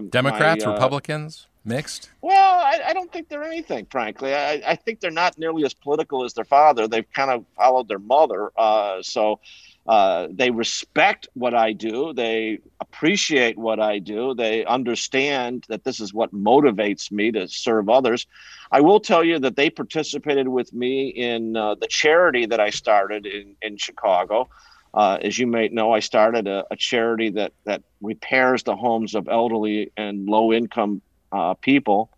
Democrats, 0.09 0.65
my, 0.65 0.73
Republicans 0.73 1.47
mixed? 1.65 2.09
Well, 2.21 2.59
I, 2.59 2.81
I, 2.87 2.93
don't 2.93 3.11
think 3.11 3.29
they're 3.29 3.43
anything, 3.43 3.87
frankly. 3.89 4.33
I, 4.33 4.61
I, 4.65 4.75
think 4.75 4.99
they're 4.99 5.11
not 5.11 5.37
nearly 5.37 5.65
as 5.65 5.73
political 5.73 6.23
as 6.23 6.33
their 6.33 6.45
father. 6.45 6.87
They've 6.87 7.11
kind 7.13 7.31
of 7.31 7.45
followed 7.55 7.87
their 7.87 7.99
mother. 7.99 8.51
Uh, 8.55 9.01
so 9.01 9.39
uh, 9.87 10.27
they 10.31 10.49
respect 10.49 11.27
what 11.33 11.53
I 11.53 11.71
do. 11.71 12.11
They 12.13 12.59
appreciate 12.79 13.57
what 13.57 13.79
I 13.79 13.99
do. 13.99 14.33
They 14.33 14.65
understand 14.65 15.65
that 15.69 15.83
this 15.83 15.99
is 15.99 16.13
what 16.13 16.33
motivates 16.33 17.11
me 17.11 17.31
to 17.31 17.47
serve 17.47 17.89
others. 17.89 18.25
I 18.71 18.81
will 18.81 18.99
tell 18.99 19.23
you 19.23 19.37
that 19.39 19.55
they 19.55 19.69
participated 19.69 20.47
with 20.47 20.73
me 20.73 21.09
in 21.09 21.55
uh, 21.55 21.75
the 21.75 21.87
charity 21.87 22.47
that 22.47 22.59
I 22.59 22.71
started 22.71 23.27
in, 23.27 23.55
in 23.61 23.77
Chicago. 23.77 24.49
Uh, 24.95 25.19
as 25.21 25.37
you 25.37 25.45
may 25.45 25.67
know, 25.67 25.91
I 25.91 25.99
started 25.99 26.47
a, 26.47 26.65
a, 26.71 26.75
charity 26.77 27.29
that 27.31 27.51
that 27.65 27.83
repairs 28.01 28.63
the 28.63 28.77
homes 28.77 29.13
of 29.13 29.27
elderly 29.27 29.91
and 29.97 30.25
low 30.25 30.53
income 30.53 31.01
uh, 31.31 31.53
people. 31.55 32.09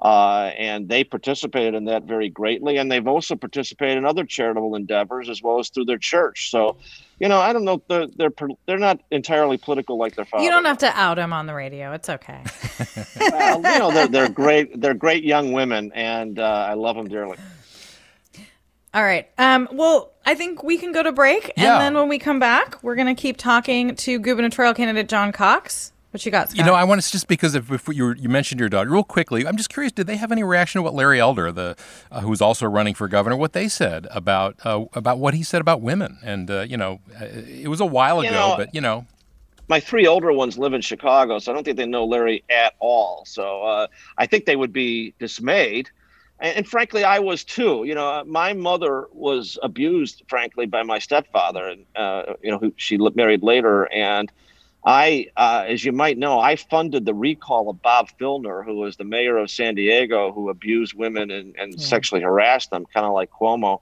Uh, 0.00 0.52
and 0.58 0.90
they 0.90 1.02
participated 1.04 1.74
in 1.74 1.86
that 1.86 2.02
very 2.02 2.28
greatly. 2.28 2.76
And 2.76 2.92
they've 2.92 3.06
also 3.06 3.34
participated 3.34 3.96
in 3.96 4.04
other 4.04 4.24
charitable 4.24 4.74
endeavors 4.74 5.30
as 5.30 5.42
well 5.42 5.58
as 5.58 5.70
through 5.70 5.86
their 5.86 5.98
church. 5.98 6.50
So, 6.50 6.76
you 7.18 7.28
know, 7.28 7.40
I 7.40 7.54
don't 7.54 7.64
know. 7.64 7.82
They're 7.88 8.06
they're, 8.14 8.30
they're 8.66 8.78
not 8.78 9.00
entirely 9.10 9.56
political 9.56 9.96
like 9.96 10.14
their 10.14 10.26
father. 10.26 10.44
You 10.44 10.50
don't 10.50 10.66
have 10.66 10.78
to 10.78 10.88
out 10.98 11.14
them 11.14 11.32
on 11.32 11.46
the 11.46 11.54
radio. 11.54 11.92
It's 11.92 12.10
okay. 12.10 12.42
well, 13.20 13.56
you 13.56 13.78
know, 13.78 13.90
they're 13.90 14.08
they're 14.08 14.28
great. 14.28 14.78
They're 14.78 14.94
great 14.94 15.24
young 15.24 15.52
women, 15.52 15.92
and 15.94 16.38
uh, 16.38 16.66
I 16.68 16.74
love 16.74 16.96
them 16.96 17.08
dearly. 17.08 17.38
All 18.92 19.02
right. 19.02 19.28
Um, 19.38 19.68
well, 19.72 20.12
I 20.24 20.34
think 20.34 20.62
we 20.62 20.78
can 20.78 20.92
go 20.92 21.02
to 21.02 21.12
break, 21.12 21.52
and 21.56 21.64
yeah. 21.64 21.78
then 21.78 21.94
when 21.94 22.08
we 22.08 22.18
come 22.18 22.38
back, 22.38 22.82
we're 22.82 22.94
going 22.96 23.14
to 23.14 23.20
keep 23.20 23.36
talking 23.36 23.94
to 23.94 24.18
gubernatorial 24.18 24.74
candidate 24.74 25.08
John 25.08 25.32
Cox. 25.32 25.92
What 26.16 26.24
you 26.24 26.32
got, 26.32 26.48
Scott? 26.48 26.56
You 26.56 26.64
know, 26.64 26.72
I 26.72 26.82
want 26.82 27.02
to 27.02 27.12
just 27.12 27.28
because 27.28 27.54
if, 27.54 27.70
if 27.70 27.88
you, 27.88 28.14
you 28.14 28.30
mentioned 28.30 28.58
your 28.58 28.70
daughter 28.70 28.88
real 28.88 29.04
quickly, 29.04 29.46
I'm 29.46 29.58
just 29.58 29.68
curious. 29.68 29.92
Did 29.92 30.06
they 30.06 30.16
have 30.16 30.32
any 30.32 30.42
reaction 30.42 30.78
to 30.78 30.82
what 30.82 30.94
Larry 30.94 31.20
Elder, 31.20 31.52
the 31.52 31.76
uh, 32.10 32.22
who's 32.22 32.40
also 32.40 32.64
running 32.64 32.94
for 32.94 33.06
governor, 33.06 33.36
what 33.36 33.52
they 33.52 33.68
said 33.68 34.06
about 34.10 34.56
uh, 34.64 34.86
about 34.94 35.18
what 35.18 35.34
he 35.34 35.42
said 35.42 35.60
about 35.60 35.82
women? 35.82 36.16
And 36.22 36.50
uh, 36.50 36.62
you 36.62 36.78
know, 36.78 37.00
uh, 37.20 37.26
it 37.26 37.68
was 37.68 37.82
a 37.82 37.84
while 37.84 38.22
you 38.24 38.30
ago, 38.30 38.48
know, 38.48 38.54
but 38.56 38.74
you 38.74 38.80
know, 38.80 39.04
my 39.68 39.78
three 39.78 40.06
older 40.06 40.32
ones 40.32 40.56
live 40.56 40.72
in 40.72 40.80
Chicago, 40.80 41.38
so 41.38 41.52
I 41.52 41.54
don't 41.54 41.64
think 41.64 41.76
they 41.76 41.84
know 41.84 42.06
Larry 42.06 42.44
at 42.48 42.72
all. 42.78 43.26
So 43.26 43.64
uh, 43.64 43.86
I 44.16 44.24
think 44.24 44.46
they 44.46 44.56
would 44.56 44.72
be 44.72 45.12
dismayed. 45.18 45.90
And, 46.40 46.56
and, 46.56 46.66
frankly, 46.66 47.04
I 47.04 47.18
was 47.18 47.44
too. 47.44 47.84
You 47.84 47.94
know, 47.94 48.24
my 48.24 48.54
mother 48.54 49.04
was 49.12 49.58
abused, 49.62 50.22
frankly, 50.28 50.64
by 50.64 50.82
my 50.82 50.98
stepfather, 50.98 51.66
and 51.68 51.84
uh, 51.94 52.32
you 52.42 52.50
know, 52.50 52.58
who 52.58 52.72
she 52.78 52.96
married 52.96 53.42
later, 53.42 53.92
and 53.92 54.32
I, 54.86 55.26
uh, 55.36 55.64
as 55.66 55.84
you 55.84 55.90
might 55.90 56.16
know, 56.16 56.38
I 56.38 56.54
funded 56.54 57.04
the 57.04 57.14
recall 57.14 57.68
of 57.68 57.82
Bob 57.82 58.08
Filner, 58.20 58.64
who 58.64 58.76
was 58.76 58.96
the 58.96 59.04
mayor 59.04 59.36
of 59.36 59.50
San 59.50 59.74
Diego, 59.74 60.30
who 60.30 60.48
abused 60.48 60.94
women 60.94 61.32
and, 61.32 61.56
and 61.58 61.74
yeah. 61.74 61.84
sexually 61.84 62.22
harassed 62.22 62.70
them, 62.70 62.86
kind 62.94 63.04
of 63.04 63.12
like 63.12 63.28
Cuomo. 63.32 63.80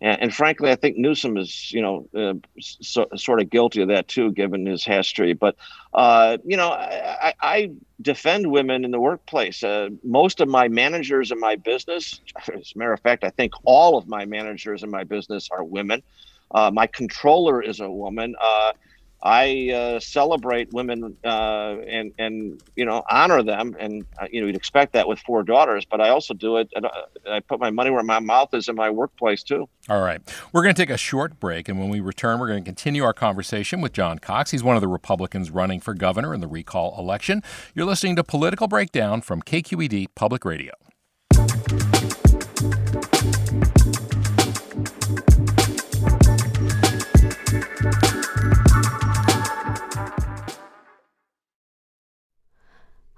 And, 0.00 0.22
and, 0.22 0.34
frankly, 0.34 0.72
I 0.72 0.74
think 0.74 0.96
Newsom 0.96 1.36
is, 1.36 1.70
you 1.72 1.80
know, 1.80 2.08
uh, 2.16 2.34
so, 2.60 3.06
sort 3.14 3.40
of 3.40 3.48
guilty 3.48 3.80
of 3.80 3.88
that 3.88 4.08
too, 4.08 4.32
given 4.32 4.66
his 4.66 4.84
history. 4.84 5.34
But, 5.34 5.54
uh, 5.94 6.38
you 6.44 6.56
know, 6.56 6.70
I, 6.70 7.34
I, 7.40 7.70
defend 8.02 8.50
women 8.50 8.84
in 8.84 8.90
the 8.90 9.00
workplace. 9.00 9.62
Uh, 9.62 9.90
most 10.02 10.40
of 10.40 10.48
my 10.48 10.66
managers 10.66 11.30
in 11.30 11.38
my 11.38 11.54
business, 11.54 12.20
as 12.52 12.72
a 12.74 12.78
matter 12.78 12.92
of 12.92 13.00
fact, 13.00 13.22
I 13.22 13.30
think 13.30 13.52
all 13.62 13.96
of 13.96 14.08
my 14.08 14.24
managers 14.24 14.82
in 14.82 14.90
my 14.90 15.04
business 15.04 15.48
are 15.52 15.62
women. 15.62 16.02
Uh, 16.50 16.72
my 16.72 16.88
controller 16.88 17.62
is 17.62 17.78
a 17.78 17.88
woman. 17.88 18.34
I 19.24 19.70
uh, 19.70 20.00
celebrate 20.00 20.70
women 20.74 21.16
uh, 21.24 21.76
and 21.88 22.12
and 22.18 22.62
you 22.76 22.84
know 22.84 23.02
honor 23.10 23.42
them, 23.42 23.74
and 23.80 24.04
uh, 24.20 24.26
you 24.30 24.42
know 24.42 24.46
you'd 24.46 24.56
expect 24.56 24.92
that 24.92 25.08
with 25.08 25.18
four 25.20 25.42
daughters, 25.42 25.86
but 25.86 26.02
I 26.02 26.10
also 26.10 26.34
do 26.34 26.58
it. 26.58 26.70
Uh, 26.76 26.88
I 27.28 27.40
put 27.40 27.58
my 27.58 27.70
money 27.70 27.88
where 27.90 28.02
my 28.02 28.20
mouth 28.20 28.52
is 28.52 28.68
in 28.68 28.76
my 28.76 28.90
workplace 28.90 29.42
too. 29.42 29.66
All 29.88 30.02
right, 30.02 30.20
we're 30.52 30.62
going 30.62 30.74
to 30.74 30.80
take 30.80 30.90
a 30.90 30.98
short 30.98 31.40
break, 31.40 31.70
and 31.70 31.80
when 31.80 31.88
we 31.88 32.00
return, 32.00 32.38
we're 32.38 32.48
going 32.48 32.62
to 32.62 32.68
continue 32.68 33.02
our 33.02 33.14
conversation 33.14 33.80
with 33.80 33.94
John 33.94 34.18
Cox. 34.18 34.50
He's 34.50 34.62
one 34.62 34.76
of 34.76 34.82
the 34.82 34.88
Republicans 34.88 35.50
running 35.50 35.80
for 35.80 35.94
governor 35.94 36.34
in 36.34 36.42
the 36.42 36.48
recall 36.48 36.94
election. 36.98 37.42
You're 37.74 37.86
listening 37.86 38.16
to 38.16 38.24
Political 38.24 38.68
Breakdown 38.68 39.22
from 39.22 39.40
KQED 39.40 40.08
Public 40.14 40.44
Radio. 40.44 40.74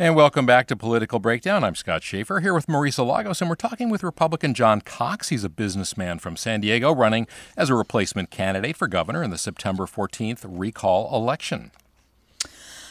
And 0.00 0.16
welcome 0.16 0.46
back 0.46 0.66
to 0.68 0.76
Political 0.76 1.18
Breakdown. 1.18 1.62
I'm 1.62 1.74
Scott 1.74 2.02
Shafer 2.02 2.40
here 2.40 2.54
with 2.54 2.68
Marisa 2.68 3.06
Lagos, 3.06 3.42
and 3.42 3.50
we're 3.50 3.54
talking 3.54 3.90
with 3.90 4.02
Republican 4.02 4.54
John 4.54 4.80
Cox. 4.80 5.28
He's 5.28 5.44
a 5.44 5.50
businessman 5.50 6.18
from 6.18 6.38
San 6.38 6.62
Diego 6.62 6.90
running 6.94 7.26
as 7.54 7.68
a 7.68 7.74
replacement 7.74 8.30
candidate 8.30 8.78
for 8.78 8.88
governor 8.88 9.22
in 9.22 9.28
the 9.28 9.36
September 9.36 9.84
14th 9.84 10.46
recall 10.48 11.14
election. 11.14 11.70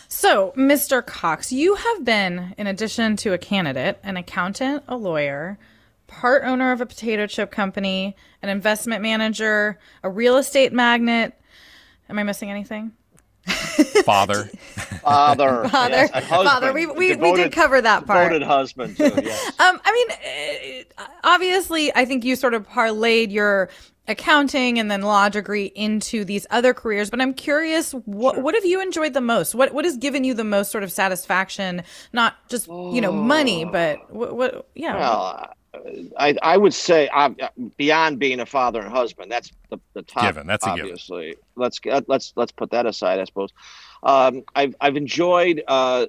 So, 0.07 0.53
Mr. 0.55 1.03
Cox, 1.03 1.51
you 1.51 1.73
have 1.73 2.05
been, 2.05 2.53
in 2.59 2.67
addition 2.67 3.15
to 3.15 3.33
a 3.33 3.39
candidate, 3.39 3.97
an 4.03 4.15
accountant, 4.15 4.83
a 4.87 4.95
lawyer, 4.95 5.57
part 6.05 6.43
owner 6.43 6.71
of 6.71 6.79
a 6.79 6.85
potato 6.85 7.25
chip 7.25 7.49
company, 7.49 8.15
an 8.43 8.49
investment 8.49 9.01
manager, 9.01 9.79
a 10.03 10.11
real 10.11 10.37
estate 10.37 10.73
magnate. 10.73 11.33
Am 12.07 12.19
I 12.19 12.21
missing 12.21 12.51
anything? 12.51 12.91
Father. 14.05 14.45
Father. 15.01 15.67
Father. 15.69 15.95
Yes, 15.95 16.11
husband. 16.11 16.49
Father. 16.49 16.73
We, 16.73 16.85
we, 16.85 17.15
we 17.15 17.33
did 17.33 17.51
cover 17.51 17.81
that 17.81 18.05
part. 18.05 18.29
Devoted 18.29 18.45
husband, 18.45 18.97
too, 18.97 19.11
yes. 19.23 19.51
Um, 19.59 19.79
I 19.83 19.93
mean, 19.93 20.87
uh, 20.97 21.05
obviously, 21.23 21.93
I 21.95 22.05
think 22.05 22.23
you 22.23 22.35
sort 22.35 22.53
of 22.53 22.67
parlayed 22.67 23.31
your 23.31 23.69
accounting 24.07 24.79
and 24.79 24.89
then 24.89 25.01
law 25.03 25.29
degree 25.29 25.65
into 25.75 26.25
these 26.25 26.45
other 26.49 26.73
careers. 26.73 27.09
But 27.09 27.21
I'm 27.21 27.33
curious, 27.33 27.91
what 27.91 28.41
what 28.41 28.55
have 28.55 28.65
you 28.65 28.81
enjoyed 28.81 29.13
the 29.13 29.21
most? 29.21 29.55
What 29.55 29.73
what 29.73 29.85
has 29.85 29.97
given 29.97 30.23
you 30.23 30.33
the 30.33 30.43
most 30.43 30.71
sort 30.71 30.83
of 30.83 30.91
satisfaction? 30.91 31.83
Not 32.11 32.35
just 32.49 32.67
you 32.67 33.01
know 33.01 33.11
money, 33.11 33.65
but 33.65 34.11
what, 34.13 34.35
what 34.35 34.69
yeah. 34.75 34.97
Well, 34.97 35.53
I, 36.17 36.35
I 36.41 36.57
would 36.57 36.73
say 36.73 37.09
uh, 37.09 37.29
beyond 37.77 38.19
being 38.19 38.39
a 38.39 38.45
father 38.45 38.81
and 38.81 38.91
husband, 38.91 39.31
that's 39.31 39.51
the, 39.69 39.77
the 39.93 40.01
top. 40.01 40.23
Given, 40.23 40.47
that's 40.47 40.65
a 40.65 40.75
given. 40.75 40.91
obviously. 40.91 41.35
Let's 41.55 41.79
let's 42.07 42.33
let's 42.35 42.51
put 42.51 42.71
that 42.71 42.85
aside, 42.85 43.19
I 43.19 43.25
suppose. 43.25 43.51
Um, 44.01 44.43
I've 44.55 44.75
I've 44.81 44.97
enjoyed 44.97 45.63
uh, 45.67 46.07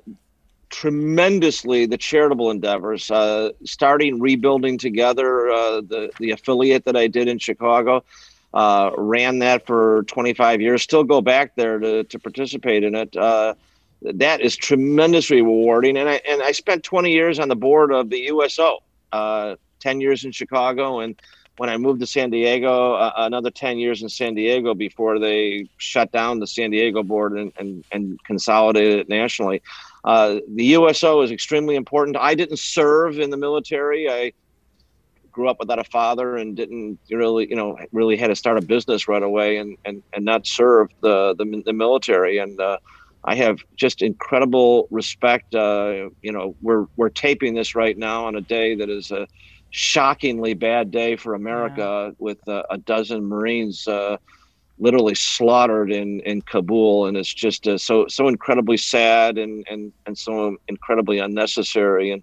tremendously 0.70 1.86
the 1.86 1.98
charitable 1.98 2.50
endeavors, 2.50 3.10
uh, 3.10 3.50
starting 3.64 4.20
rebuilding 4.20 4.78
together 4.78 5.50
uh, 5.50 5.80
the 5.82 6.10
the 6.18 6.30
affiliate 6.30 6.84
that 6.86 6.96
I 6.96 7.06
did 7.06 7.28
in 7.28 7.38
Chicago. 7.38 8.04
Uh, 8.52 8.90
ran 8.96 9.38
that 9.38 9.64
for 9.64 10.02
25 10.08 10.60
years. 10.60 10.82
Still 10.82 11.04
go 11.04 11.20
back 11.20 11.54
there 11.54 11.78
to 11.78 12.04
to 12.04 12.18
participate 12.18 12.82
in 12.82 12.94
it. 12.94 13.14
Uh, 13.14 13.54
that 14.02 14.40
is 14.40 14.56
tremendously 14.56 15.42
rewarding, 15.42 15.98
and 15.98 16.08
I 16.08 16.20
and 16.26 16.42
I 16.42 16.52
spent 16.52 16.82
20 16.82 17.12
years 17.12 17.38
on 17.38 17.48
the 17.48 17.56
board 17.56 17.92
of 17.92 18.08
the 18.08 18.20
USO 18.28 18.80
uh, 19.12 19.56
10 19.80 20.00
years 20.00 20.24
in 20.24 20.32
Chicago. 20.32 21.00
And 21.00 21.20
when 21.56 21.68
I 21.68 21.76
moved 21.76 22.00
to 22.00 22.06
San 22.06 22.30
Diego, 22.30 22.94
uh, 22.94 23.12
another 23.16 23.50
10 23.50 23.78
years 23.78 24.02
in 24.02 24.08
San 24.08 24.34
Diego 24.34 24.74
before 24.74 25.18
they 25.18 25.68
shut 25.76 26.10
down 26.12 26.38
the 26.38 26.46
San 26.46 26.70
Diego 26.70 27.02
board 27.02 27.32
and, 27.32 27.52
and, 27.58 27.84
and 27.92 28.22
consolidated 28.24 29.00
it 29.00 29.08
nationally. 29.08 29.62
Uh, 30.04 30.36
the 30.48 30.64
USO 30.64 31.20
is 31.22 31.30
extremely 31.30 31.76
important. 31.76 32.16
I 32.16 32.34
didn't 32.34 32.58
serve 32.58 33.18
in 33.18 33.30
the 33.30 33.36
military. 33.36 34.08
I 34.08 34.32
grew 35.32 35.48
up 35.48 35.58
without 35.58 35.78
a 35.78 35.84
father 35.84 36.36
and 36.36 36.56
didn't 36.56 36.98
really, 37.10 37.48
you 37.48 37.56
know, 37.56 37.78
really 37.92 38.16
had 38.16 38.28
to 38.28 38.36
start 38.36 38.58
a 38.58 38.62
business 38.62 39.06
right 39.06 39.22
away 39.22 39.58
and, 39.58 39.76
and, 39.84 40.02
and 40.12 40.24
not 40.24 40.46
serve 40.46 40.88
the, 41.02 41.34
the, 41.36 41.62
the 41.66 41.72
military. 41.72 42.38
And, 42.38 42.58
uh, 42.60 42.78
I 43.24 43.34
have 43.36 43.58
just 43.76 44.02
incredible 44.02 44.88
respect. 44.90 45.54
Uh, 45.54 46.08
you 46.22 46.32
know, 46.32 46.54
we're 46.60 46.86
we're 46.96 47.10
taping 47.10 47.54
this 47.54 47.74
right 47.74 47.96
now 47.96 48.26
on 48.26 48.36
a 48.36 48.40
day 48.40 48.74
that 48.76 48.88
is 48.88 49.10
a 49.10 49.26
shockingly 49.70 50.54
bad 50.54 50.90
day 50.90 51.16
for 51.16 51.34
America, 51.34 52.12
with 52.18 52.38
uh, 52.48 52.62
a 52.70 52.78
dozen 52.78 53.26
Marines 53.28 53.86
uh, 53.86 54.16
literally 54.78 55.14
slaughtered 55.14 55.92
in, 55.92 56.20
in 56.24 56.42
Kabul, 56.42 57.06
and 57.06 57.16
it's 57.16 57.32
just 57.32 57.66
uh, 57.66 57.78
so 57.78 58.06
so 58.08 58.28
incredibly 58.28 58.76
sad 58.76 59.38
and 59.38 59.64
and 59.70 59.92
and 60.06 60.16
so 60.16 60.56
incredibly 60.68 61.18
unnecessary. 61.18 62.10
And 62.12 62.22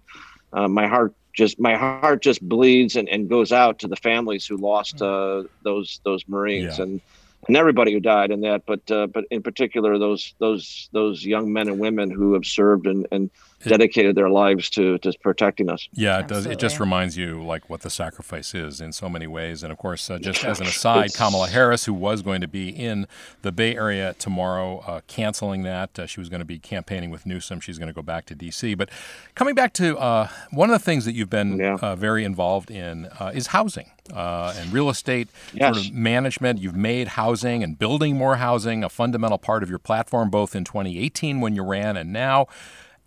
uh, 0.52 0.68
my 0.68 0.86
heart 0.88 1.14
just 1.36 1.60
my 1.60 1.76
heart 1.76 2.02
just 2.02 2.26
bleeds 2.26 2.74
and, 2.74 2.90
and 2.90 3.10
goes 3.10 3.32
out 3.32 3.60
to 3.60 3.70
the 3.70 3.78
families 3.80 4.32
who 4.34 4.42
lost 4.44 4.90
uh, 4.90 5.42
those 5.62 6.00
those 6.04 6.22
Marines 6.28 6.78
Yeah. 6.78 6.84
and 6.84 7.00
and 7.46 7.56
everybody 7.56 7.92
who 7.92 8.00
died 8.00 8.30
in 8.30 8.40
that, 8.42 8.64
but 8.66 8.90
uh, 8.90 9.06
but 9.06 9.24
in 9.30 9.42
particular 9.42 9.98
those 9.98 10.34
those 10.38 10.88
those 10.92 11.24
young 11.24 11.52
men 11.52 11.68
and 11.68 11.78
women 11.78 12.10
who 12.10 12.34
have 12.34 12.44
served 12.44 12.86
and, 12.86 13.06
and 13.12 13.30
dedicated 13.64 14.14
their 14.14 14.28
lives 14.30 14.70
to 14.70 14.98
to 14.98 15.12
protecting 15.20 15.68
us. 15.68 15.88
Yeah, 15.92 16.20
it 16.20 16.28
does. 16.28 16.46
It 16.46 16.58
just 16.58 16.78
reminds 16.78 17.16
you 17.16 17.42
like 17.42 17.68
what 17.68 17.80
the 17.80 17.90
sacrifice 17.90 18.54
is 18.54 18.80
in 18.80 18.92
so 18.92 19.08
many 19.08 19.26
ways. 19.26 19.62
And 19.62 19.72
of 19.72 19.78
course, 19.78 20.08
uh, 20.10 20.18
just 20.18 20.44
as 20.44 20.60
an 20.60 20.66
aside, 20.66 21.12
Kamala 21.14 21.48
Harris, 21.48 21.84
who 21.86 21.94
was 21.94 22.22
going 22.22 22.40
to 22.40 22.48
be 22.48 22.68
in 22.68 23.06
the 23.42 23.50
Bay 23.52 23.74
Area 23.74 24.14
tomorrow, 24.18 24.78
uh, 24.86 25.00
canceling 25.08 25.62
that. 25.64 25.98
Uh, 25.98 26.06
she 26.06 26.20
was 26.20 26.28
going 26.28 26.40
to 26.40 26.44
be 26.46 26.58
campaigning 26.58 27.10
with 27.10 27.26
Newsom. 27.26 27.60
She's 27.60 27.78
going 27.78 27.88
to 27.88 27.92
go 27.94 28.02
back 28.02 28.26
to 28.26 28.34
D.C. 28.34 28.74
But 28.74 28.90
coming 29.34 29.54
back 29.54 29.72
to 29.74 29.98
uh, 29.98 30.28
one 30.50 30.70
of 30.70 30.78
the 30.78 30.84
things 30.84 31.04
that 31.04 31.12
you've 31.14 31.30
been 31.30 31.58
Yeah. 31.58 31.78
uh, 31.82 31.96
very 31.96 32.24
involved 32.24 32.70
in 32.70 33.06
uh, 33.18 33.32
is 33.34 33.48
housing 33.48 33.90
uh, 34.14 34.54
and 34.56 34.72
real 34.72 34.88
estate 34.88 35.28
Yes. 35.52 35.74
sort 35.74 35.86
of 35.88 35.92
management. 35.94 36.60
You've 36.60 36.76
made 36.76 37.08
housing 37.08 37.62
and 37.64 37.78
building 37.78 38.16
more 38.16 38.36
housing 38.36 38.84
a 38.84 38.88
fundamental 38.88 39.38
part 39.38 39.62
of 39.62 39.68
your 39.70 39.78
platform, 39.80 40.30
both 40.30 40.54
in 40.54 40.64
2018 40.64 41.40
when 41.40 41.54
you 41.56 41.62
ran 41.64 41.96
and 41.96 42.12
now. 42.12 42.46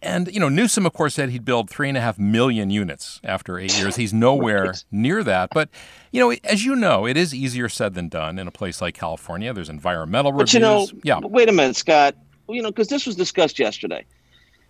And 0.04 0.34
you 0.34 0.40
know, 0.40 0.50
Newsom, 0.50 0.86
of 0.86 0.94
course, 0.94 1.14
said 1.16 1.30
he'd 1.30 1.46
build 1.46 1.70
three 1.70 1.88
and 1.88 1.98
a 1.98 2.02
half 2.02 2.18
million 2.18 2.70
units 2.72 3.20
after 3.24 3.60
eight 3.60 3.78
years. 3.78 3.96
He's 3.98 4.14
nowhere 4.14 4.66
Right. 4.68 4.84
near 4.92 5.24
that. 5.24 5.52
But 5.54 5.70
you 6.12 6.20
know, 6.20 6.36
as 6.44 6.66
you 6.66 6.76
know, 6.76 7.06
it 7.06 7.18
is 7.18 7.34
easier 7.36 7.70
said 7.70 7.94
than 7.94 8.10
done 8.10 8.40
in 8.40 8.48
a 8.48 8.52
place 8.52 8.82
like 8.82 8.96
California. 8.96 9.54
There's 9.54 9.70
environmental 9.70 10.32
But 10.32 10.40
reviews. 10.52 10.54
you 10.56 10.60
know, 10.62 10.88
yeah, 11.04 11.20
wait 11.22 11.50
a 11.50 11.52
minute, 11.52 11.76
Scott. 11.76 12.16
You 12.50 12.62
know, 12.62 12.70
because 12.72 12.88
this 12.88 13.06
was 13.06 13.16
discussed 13.16 13.60
yesterday, 13.60 14.04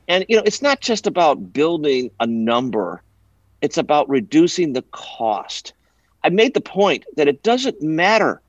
and 0.08 0.26
you 0.28 0.36
know, 0.36 0.44
it's 0.46 0.62
not 0.62 0.82
just 0.82 1.08
about 1.08 1.54
building 1.54 2.12
a 2.20 2.28
number; 2.28 3.02
it's 3.62 3.78
about 3.78 4.10
reducing 4.10 4.74
the 4.74 4.84
cost. 4.92 5.74
I 6.24 6.30
made 6.30 6.54
the 6.54 6.62
point 6.62 7.06
that 7.16 7.28
it 7.28 7.42
doesn't 7.42 7.82
matter 7.82 8.42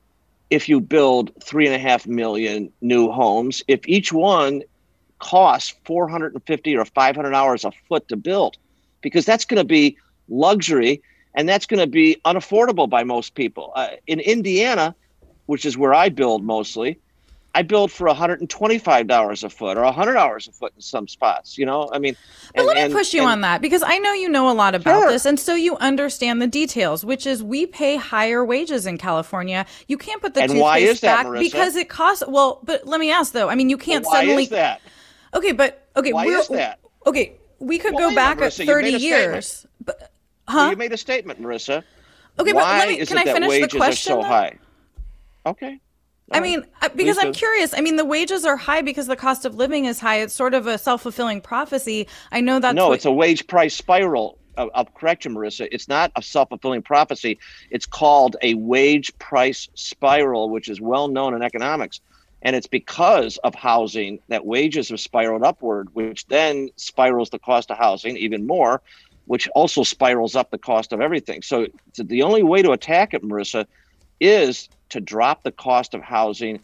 if 0.51 0.69
you 0.69 0.79
build 0.81 1.31
three 1.41 1.65
and 1.65 1.73
a 1.73 1.79
half 1.79 2.05
million 2.05 2.71
new 2.81 3.09
homes 3.09 3.63
if 3.67 3.79
each 3.87 4.13
one 4.13 4.61
costs 5.23 5.73
450 5.85 6.75
or 6.77 6.85
500 6.85 7.33
hours 7.33 7.63
a 7.65 7.71
foot 7.87 8.07
to 8.09 8.17
build, 8.17 8.57
because 9.01 9.25
that's 9.25 9.45
going 9.45 9.57
to 9.57 9.63
be 9.63 9.97
luxury 10.29 11.01
and 11.35 11.47
that's 11.49 11.65
going 11.65 11.79
to 11.79 11.87
be 11.87 12.17
unaffordable 12.25 12.89
by 12.89 13.03
most 13.03 13.33
people. 13.33 13.71
Uh, 13.75 13.87
in 14.05 14.19
Indiana, 14.19 14.93
which 15.47 15.65
is 15.65 15.77
where 15.77 15.93
I 15.93 16.09
build 16.09 16.43
mostly, 16.43 16.99
I 17.55 17.61
build 17.61 17.91
for 17.91 18.07
$125 18.07 19.43
a 19.43 19.49
foot 19.49 19.77
or 19.77 19.83
100 19.83 20.17
hours 20.17 20.47
a 20.47 20.51
foot 20.51 20.73
in 20.75 20.81
some 20.81 21.07
spots. 21.07 21.57
You 21.57 21.65
know, 21.67 21.89
I 21.93 21.99
mean, 21.99 22.15
But 22.53 22.59
and- 22.61 22.67
let 22.67 22.75
me 22.75 22.81
and- 22.83 22.93
push 22.93 23.13
you 23.13 23.21
and- 23.21 23.31
on 23.31 23.41
that 23.41 23.61
because 23.61 23.83
I 23.85 23.97
know 23.99 24.11
you 24.13 24.27
know 24.29 24.49
a 24.49 24.53
lot 24.53 24.73
about 24.75 25.01
Sure. 25.01 25.11
this, 25.11 25.25
and 25.25 25.39
so 25.39 25.53
you 25.55 25.75
understand 25.77 26.41
the 26.41 26.47
details. 26.47 27.05
Which 27.05 27.25
is, 27.27 27.43
we 27.43 27.65
pay 27.65 27.95
higher 27.95 28.43
wages 28.43 28.85
in 28.85 28.97
California. 28.97 29.65
You 29.87 29.97
can't 29.97 30.21
put 30.21 30.33
the 30.33 30.41
And 30.41 30.49
toothpaste 30.49 30.63
why 30.63 30.77
is 30.79 30.99
that, 31.01 31.23
back 31.23 31.25
Marisa? 31.27 31.39
because 31.39 31.75
it 31.75 31.89
costs. 31.89 32.23
Well, 32.27 32.59
but 32.63 32.87
let 32.87 32.99
me 32.99 33.11
ask 33.11 33.33
though. 33.33 33.49
I 33.49 33.55
mean, 33.55 33.69
you 33.69 33.77
can't 33.77 34.05
Why 34.05 34.21
suddenly. 34.21 34.43
is 34.43 34.49
that? 34.49 34.81
Okay, 35.33 35.51
but 35.51 35.87
okay, 35.95 36.13
Why 36.13 36.25
we're, 36.25 36.39
is 36.39 36.47
that? 36.49 36.79
Okay, 37.05 37.33
we 37.59 37.77
could 37.79 37.93
Well, 37.93 38.01
go 38.03 38.07
wait 38.09 38.13
a 38.13 38.15
minute, 38.15 38.39
back 38.39 38.41
at 38.41 38.51
Marisa, 38.53 38.59
you 38.59 38.65
thirty 38.65 38.91
made 38.91 38.99
statement. 38.99 39.21
years. 39.33 39.67
But, 39.83 40.11
huh? 40.47 40.67
You 40.71 40.75
made 40.77 40.93
a 40.93 40.97
statement, 40.97 41.41
Marisa. 41.41 41.83
Okay, 42.39 42.51
but 42.51 42.55
Why 42.63 42.79
let 42.79 42.87
me- 42.89 42.99
is 42.99 43.07
can 43.07 43.17
it 43.17 43.21
I 43.21 43.23
that 43.25 43.33
finish 43.33 43.51
the 43.51 43.61
wages 43.61 43.73
question, 43.77 44.13
are 44.13 44.15
so 44.17 44.21
though? 44.21 44.27
high? 44.27 44.57
Okay. 45.45 45.79
I 46.31 46.39
mean, 46.39 46.65
uh, 46.81 46.89
because 46.95 47.17
I'm 47.19 47.33
curious. 47.33 47.73
I 47.77 47.81
mean, 47.81 47.95
the 47.95 48.05
wages 48.05 48.43
are 48.45 48.57
high 48.57 48.81
because 48.81 49.05
the 49.07 49.15
cost 49.15 49.45
of 49.45 49.55
living 49.55 49.85
is 49.85 49.99
high. 49.99 50.21
It's 50.21 50.33
sort 50.33 50.53
of 50.55 50.65
a 50.65 50.77
self 50.77 51.01
fulfilling 51.03 51.41
prophecy. 51.41 52.07
I 52.31 52.41
know 52.41 52.59
that. 52.59 52.73
no, 52.73 52.87
what, 52.87 52.95
it's 52.95 53.05
a 53.05 53.11
wage 53.11 53.45
price 53.45 53.75
spiral. 53.75 54.39
I'll, 54.57 54.71
I'll 54.73 54.85
correct 54.85 55.25
you, 55.25 55.31
Marisa. 55.31 55.67
It's 55.71 55.87
not 55.87 56.11
a 56.15 56.21
self 56.23 56.49
fulfilling 56.49 56.81
prophecy. 56.81 57.37
It's 57.69 57.85
called 57.85 58.35
a 58.41 58.53
wage 58.55 59.15
price 59.19 59.67
spiral, 59.75 60.49
which 60.49 60.69
is 60.69 60.79
well 60.81 61.07
known 61.07 61.35
in 61.35 61.43
economics. 61.43 61.99
And 62.43 62.55
it's 62.55 62.67
because 62.67 63.37
of 63.37 63.55
housing 63.55 64.19
that 64.27 64.45
wages 64.45 64.89
have 64.89 64.99
spiraled 64.99 65.43
upward, 65.43 65.89
which 65.95 66.27
then 66.27 66.69
spirals 66.75 67.29
the 67.29 67.39
cost 67.39 67.71
of 67.71 67.77
housing 67.77 68.17
even 68.17 68.45
more, 68.45 68.81
which 69.25 69.47
also 69.49 69.83
spirals 69.83 70.35
up 70.35 70.51
the 70.51 70.57
cost 70.57 70.91
of 70.91 70.99
everything. 70.99 71.41
So, 71.41 71.67
the 71.97 72.23
only 72.23 72.43
way 72.43 72.61
to 72.61 72.71
attack 72.71 73.13
it, 73.13 73.23
Marisa, 73.23 73.65
is 74.19 74.67
to 74.89 74.99
drop 74.99 75.43
the 75.43 75.51
cost 75.51 75.93
of 75.93 76.01
housing 76.01 76.59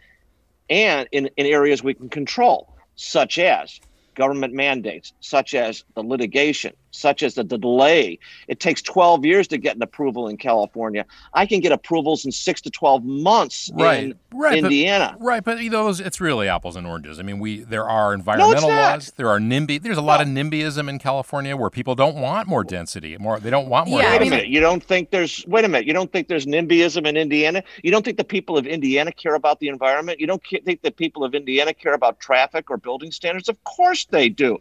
and 0.70 1.08
in, 1.12 1.30
in 1.38 1.46
areas 1.46 1.84
we 1.84 1.94
can 1.94 2.10
control, 2.10 2.74
such 2.96 3.40
as 3.40 3.80
government 4.16 4.54
mandates, 4.54 5.14
such 5.20 5.54
as 5.54 5.84
the 5.96 6.04
litigation, 6.04 6.74
such 6.92 7.24
as 7.24 7.36
the 7.36 7.44
delay. 7.44 8.20
It 8.48 8.60
takes 8.60 8.82
12 8.82 9.26
years 9.26 9.48
to 9.50 9.58
get 9.58 9.76
an 9.76 9.82
approval 9.82 10.28
in 10.28 10.38
California. 10.38 11.06
I 11.34 11.46
can 11.46 11.60
get 11.60 11.72
approvals 11.72 12.26
in 12.26 12.32
six 12.32 12.62
to 12.62 12.70
12 12.70 13.04
months 13.04 13.72
right, 13.74 14.04
in 14.04 14.16
right, 14.34 14.58
Indiana. 14.60 15.16
But, 15.18 15.26
right, 15.26 15.44
but 15.44 15.62
you 15.62 15.70
know, 15.70 15.90
it's 15.90 16.22
really 16.22 16.48
apples 16.48 16.76
and 16.76 16.86
oranges. 16.86 17.20
I 17.20 17.24
mean, 17.24 17.40
we 17.40 17.60
there 17.60 17.88
are 17.88 18.14
environmental 18.14 18.70
not. 18.70 18.94
laws. 18.94 19.14
There 19.16 19.30
are 19.30 19.40
NIMBY. 19.40 19.82
There's 19.82 19.98
a 19.98 20.02
lot 20.02 20.22
of 20.22 20.28
NIMBYism 20.28 20.90
in 20.90 21.00
California 21.00 21.56
where 21.56 21.70
people 21.70 21.96
don't 21.96 22.16
want 22.16 22.48
more 22.48 22.64
density. 22.64 23.18
More, 23.18 23.40
they 23.40 23.50
don't 23.50 23.68
want 23.68 23.90
more. 23.90 24.02
Yeah, 24.02 24.14
I 24.14 24.20
Wait 24.20 24.28
a 24.28 24.30
minute. 24.30 24.48
You 24.48 24.60
don't 24.60 24.84
think 24.84 25.12
there's 25.12 25.46
wait 25.48 25.66
a 25.66 25.68
minute. 25.68 25.88
You 25.88 25.94
don't 25.94 26.12
think 26.12 26.28
there's 26.28 26.46
NIMBYism 26.46 27.08
in 27.08 27.18
Indiana? 27.18 27.64
You 27.84 27.92
don't 27.92 28.04
think 28.04 28.18
the 28.18 28.24
people 28.24 28.58
of 28.58 28.68
Indiana 28.68 29.12
care 29.12 29.36
about 29.36 29.60
the 29.60 29.68
environment? 29.68 30.20
You 30.20 30.28
don't 30.28 30.44
think 30.66 30.82
the 30.82 30.92
people 30.92 31.24
of 31.24 31.34
Indiana 31.34 31.74
care 31.74 31.94
about 31.94 32.20
traffic 32.20 32.70
or 32.70 32.78
building 32.78 33.12
standards? 33.12 33.50
Of 33.50 33.64
course 33.64 34.06
they 34.06 34.30
do. 34.30 34.60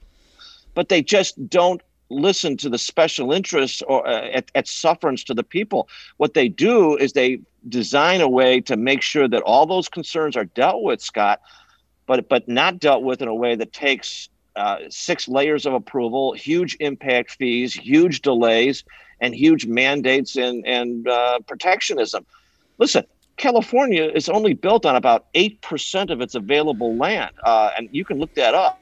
But 0.74 0.88
they 0.88 1.02
just 1.02 1.48
don't 1.48 1.82
listen 2.10 2.56
to 2.56 2.68
the 2.68 2.78
special 2.78 3.32
interests 3.32 3.82
or 3.82 4.06
uh, 4.06 4.28
at, 4.28 4.50
at 4.54 4.66
sufferance 4.66 5.24
to 5.24 5.34
the 5.34 5.42
people. 5.42 5.88
What 6.16 6.34
they 6.34 6.48
do 6.48 6.96
is 6.96 7.12
they 7.12 7.40
design 7.68 8.20
a 8.20 8.28
way 8.28 8.60
to 8.62 8.76
make 8.76 9.02
sure 9.02 9.28
that 9.28 9.42
all 9.42 9.66
those 9.66 9.88
concerns 9.88 10.36
are 10.36 10.44
dealt 10.44 10.82
with, 10.82 11.00
Scott, 11.00 11.40
but 12.06 12.28
but 12.28 12.48
not 12.48 12.78
dealt 12.78 13.02
with 13.02 13.22
in 13.22 13.28
a 13.28 13.34
way 13.34 13.56
that 13.56 13.72
takes 13.72 14.28
uh, 14.56 14.78
six 14.88 15.28
layers 15.28 15.66
of 15.66 15.74
approval, 15.74 16.32
huge 16.32 16.76
impact 16.80 17.32
fees, 17.32 17.74
huge 17.74 18.22
delays, 18.22 18.84
and 19.20 19.34
huge 19.34 19.66
mandates 19.66 20.36
and 20.36 20.66
and 20.66 21.06
uh, 21.08 21.38
protectionism. 21.46 22.24
Listen, 22.78 23.04
California 23.36 24.04
is 24.04 24.28
only 24.28 24.54
built 24.54 24.86
on 24.86 24.96
about 24.96 25.26
eight 25.34 25.60
percent 25.60 26.10
of 26.10 26.20
its 26.20 26.34
available 26.34 26.96
land, 26.96 27.32
uh, 27.44 27.70
and 27.76 27.88
you 27.92 28.04
can 28.04 28.18
look 28.18 28.34
that 28.34 28.54
up. 28.54 28.80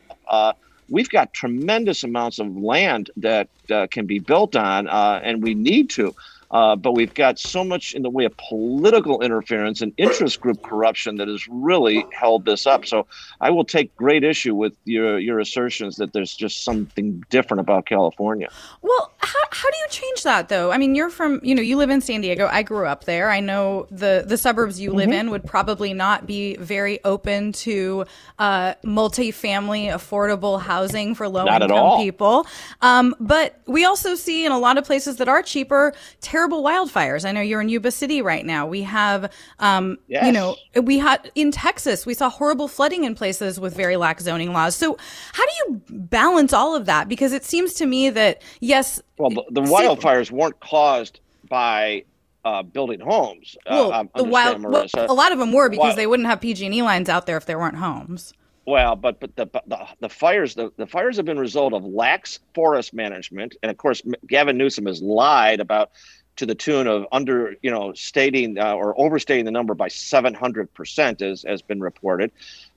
We've 0.89 1.09
got 1.11 1.33
tremendous 1.35 2.05
amounts 2.05 2.39
of 2.39 2.57
land 2.57 3.11
that 3.17 3.49
uh, 3.71 3.87
can 3.91 4.07
be 4.07 4.19
built 4.19 4.57
on, 4.57 4.89
uh, 4.89 5.21
and 5.23 5.43
we 5.43 5.55
need 5.55 5.91
to. 5.91 6.15
Uh, 6.57 6.75
but 6.75 6.93
we've 6.93 7.13
got 7.13 7.39
so 7.39 7.63
much 7.63 7.93
in 7.93 8.01
the 8.01 8.09
way 8.09 8.25
of 8.25 8.35
political 8.39 9.21
interference 9.21 9.83
and 9.83 9.93
interest 9.99 10.41
group 10.41 10.63
corruption 10.63 11.17
that 11.17 11.29
has 11.29 11.47
really 11.51 12.07
held 12.15 12.47
this 12.47 12.67
up. 12.67 12.87
So 12.87 13.07
I 13.43 13.51
will 13.51 13.67
take 13.67 13.95
great 13.95 14.25
issue 14.25 14.55
with 14.55 14.73
your 14.87 15.19
your 15.19 15.39
assertions 15.39 15.97
that 15.97 16.15
there's 16.15 16.35
just 16.35 16.65
something 16.65 17.23
different 17.29 17.61
about 17.61 17.85
California. 17.85 18.49
Well, 18.81 19.13
how, 19.19 19.39
how 19.51 19.71
do 19.71 19.77
you 19.77 19.87
change 19.91 20.23
that 20.23 20.49
though? 20.49 20.73
I 20.73 20.79
mean, 20.79 20.95
you're 20.95 21.11
from 21.11 21.41
you 21.43 21.55
know 21.55 21.61
you 21.61 21.77
live 21.77 21.91
in 21.91 22.01
San 22.01 22.23
Diego. 22.23 22.49
I 22.51 22.63
grew 22.63 22.87
up 22.87 23.05
there. 23.05 23.29
I 23.29 23.41
know 23.41 23.87
the 23.91 24.25
the 24.27 24.39
suburbs 24.39 24.81
you 24.81 24.95
live 24.95 25.11
mm-hmm. 25.11 25.27
in 25.27 25.31
would 25.33 25.45
probably 25.45 25.93
not 25.93 26.27
be 26.27 26.57
very 26.57 27.05
open 27.05 27.53
to 27.53 28.07
uh, 28.39 28.73
multifamily 28.83 29.93
affordable 29.93 30.59
housing 30.59 31.15
for 31.15 31.29
low 31.29 31.47
income 31.47 31.99
people. 31.99 32.47
Um, 32.81 33.15
but 33.21 33.61
we 33.67 33.85
also 33.85 34.15
see 34.15 34.47
in 34.47 34.53
a 34.53 34.59
lot 34.59 34.79
of 34.79 34.87
places 34.87 35.19
that 35.19 35.29
are 35.29 35.43
cheaper 35.43 35.93
terrible 36.23 36.46
wildfires. 36.55 37.25
I 37.25 37.33
know 37.33 37.41
you're 37.41 37.61
in 37.61 37.69
Yuba 37.69 37.91
City 37.91 38.23
right 38.23 38.45
now. 38.45 38.67
We 38.67 38.83
have, 38.83 39.33
um, 39.59 39.99
yes. 40.07 40.27
you 40.27 40.33
know, 40.33 40.57
we 40.81 40.99
had 40.99 41.31
in 41.35 41.51
Texas, 41.51 42.07
we 42.07 42.15
saw 42.15 42.31
horrible 42.31 42.69
flooding 42.69 43.05
in 43.05 43.15
places 43.15 43.59
with 43.59 43.75
very 43.77 43.97
lax 43.97 44.25
zoning 44.25 44.53
laws. 44.53 44.77
So, 44.77 44.97
how 45.33 45.45
do 45.45 45.53
you 45.59 45.83
balance 45.89 46.53
all 46.53 46.75
of 46.75 46.87
that? 46.87 47.09
Because 47.09 47.33
it 47.33 47.45
seems 47.45 47.75
to 47.75 47.87
me 47.87 48.11
that, 48.11 48.43
yes. 48.61 49.01
Well, 49.19 49.31
the, 49.31 49.45
the 49.51 49.63
wildfires 49.63 50.31
weren't 50.31 50.61
caused 50.61 51.21
by 51.49 52.05
uh, 52.45 52.63
building 52.63 53.01
homes. 53.01 53.57
Uh, 53.67 53.71
well, 53.71 53.93
uh, 53.93 54.05
the 54.15 54.25
wild, 54.25 54.63
well, 54.63 54.87
a 54.95 55.15
lot 55.15 55.33
of 55.33 55.39
them 55.39 55.53
were 55.53 55.69
because 55.69 55.97
they 55.97 56.07
wouldn't 56.07 56.29
have 56.29 56.41
PG&E 56.41 56.83
lines 56.83 57.09
out 57.09 57.27
there 57.27 57.37
if 57.37 57.47
there 57.47 57.59
weren't 57.59 57.77
homes. 57.77 58.33
Well, 58.67 58.97
but 58.97 59.21
but 59.21 59.37
the 59.37 59.47
the, 59.67 59.87
the 60.01 60.09
fires 60.09 60.57
the, 60.57 60.73
the 60.77 60.89
fires 60.89 61.17
have 61.19 61.25
been 61.25 61.39
a 61.39 61.41
result 61.41 61.73
of 61.73 61.85
lax 61.85 62.41
forest 62.53 62.93
management, 62.93 63.57
and 63.63 63.71
of 63.71 63.77
course 63.77 64.03
Gavin 64.27 64.59
Newsom 64.59 64.87
has 64.87 65.01
lied 65.01 65.61
about 65.61 65.93
to 66.37 66.47
the 66.47 66.55
tune 66.55 66.87
of 66.87 67.07
under, 67.13 67.57
you 67.63 67.71
know, 67.71 67.93
stating 67.95 68.59
uh, 68.59 68.75
or 68.75 68.99
overstating 69.01 69.45
the 69.45 69.51
number 69.51 69.75
by 69.75 69.89
700%, 69.89 71.23
as 71.23 71.45
has 71.47 71.63
been 71.63 71.81
reported. 71.81 72.31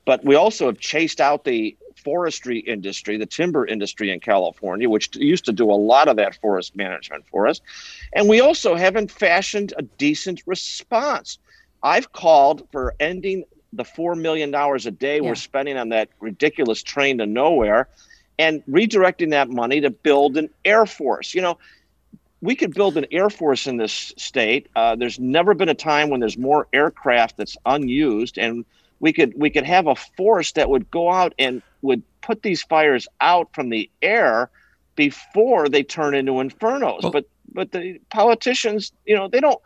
But 0.05 0.23
we 0.25 0.35
also 0.35 0.67
have 0.67 0.79
chased 0.79 1.21
out 1.21 1.43
the 1.43 1.77
forestry 2.03 2.59
industry, 2.59 3.17
the 3.17 3.25
timber 3.25 3.65
industry 3.65 4.11
in 4.11 4.19
California, 4.19 4.89
which 4.89 5.15
used 5.15 5.45
to 5.45 5.51
do 5.51 5.69
a 5.69 5.73
lot 5.73 6.07
of 6.07 6.15
that 6.17 6.35
forest 6.35 6.75
management 6.75 7.25
for 7.29 7.47
us. 7.47 7.61
And 8.13 8.27
we 8.27 8.39
also 8.39 8.75
haven't 8.75 9.11
fashioned 9.11 9.73
a 9.77 9.83
decent 9.83 10.41
response. 10.45 11.37
I've 11.83 12.11
called 12.11 12.67
for 12.71 12.95
ending 12.99 13.43
the 13.73 13.83
$4 13.83 14.19
million 14.19 14.53
a 14.53 14.91
day 14.91 15.17
yeah. 15.17 15.21
we're 15.21 15.35
spending 15.35 15.77
on 15.77 15.89
that 15.89 16.09
ridiculous 16.19 16.81
train 16.81 17.19
to 17.19 17.25
nowhere 17.25 17.87
and 18.39 18.63
redirecting 18.65 19.31
that 19.31 19.49
money 19.49 19.81
to 19.81 19.89
build 19.89 20.37
an 20.37 20.49
air 20.65 20.85
force. 20.85 21.33
You 21.35 21.41
know, 21.41 21.57
we 22.41 22.55
could 22.55 22.73
build 22.73 22.97
an 22.97 23.05
air 23.11 23.29
force 23.29 23.67
in 23.67 23.77
this 23.77 24.13
state. 24.17 24.67
Uh, 24.75 24.95
there's 24.95 25.19
never 25.19 25.53
been 25.53 25.69
a 25.69 25.75
time 25.75 26.09
when 26.09 26.19
there's 26.19 26.37
more 26.37 26.67
aircraft 26.73 27.37
that's 27.37 27.57
unused, 27.65 28.37
and 28.37 28.65
we 28.99 29.11
could 29.13 29.33
we 29.35 29.49
could 29.49 29.65
have 29.65 29.87
a 29.87 29.95
force 29.95 30.53
that 30.53 30.69
would 30.69 30.89
go 30.91 31.11
out 31.11 31.33
and 31.37 31.61
would 31.81 32.01
put 32.21 32.43
these 32.43 32.61
fires 32.63 33.07
out 33.21 33.49
from 33.53 33.69
the 33.69 33.89
air 34.01 34.49
before 34.95 35.69
they 35.69 35.83
turn 35.83 36.13
into 36.15 36.33
infernos. 36.33 37.03
Well, 37.03 37.11
but 37.11 37.25
but 37.53 37.71
the 37.71 37.99
politicians, 38.09 38.91
you 39.05 39.15
know, 39.15 39.27
they 39.27 39.39
don't 39.39 39.59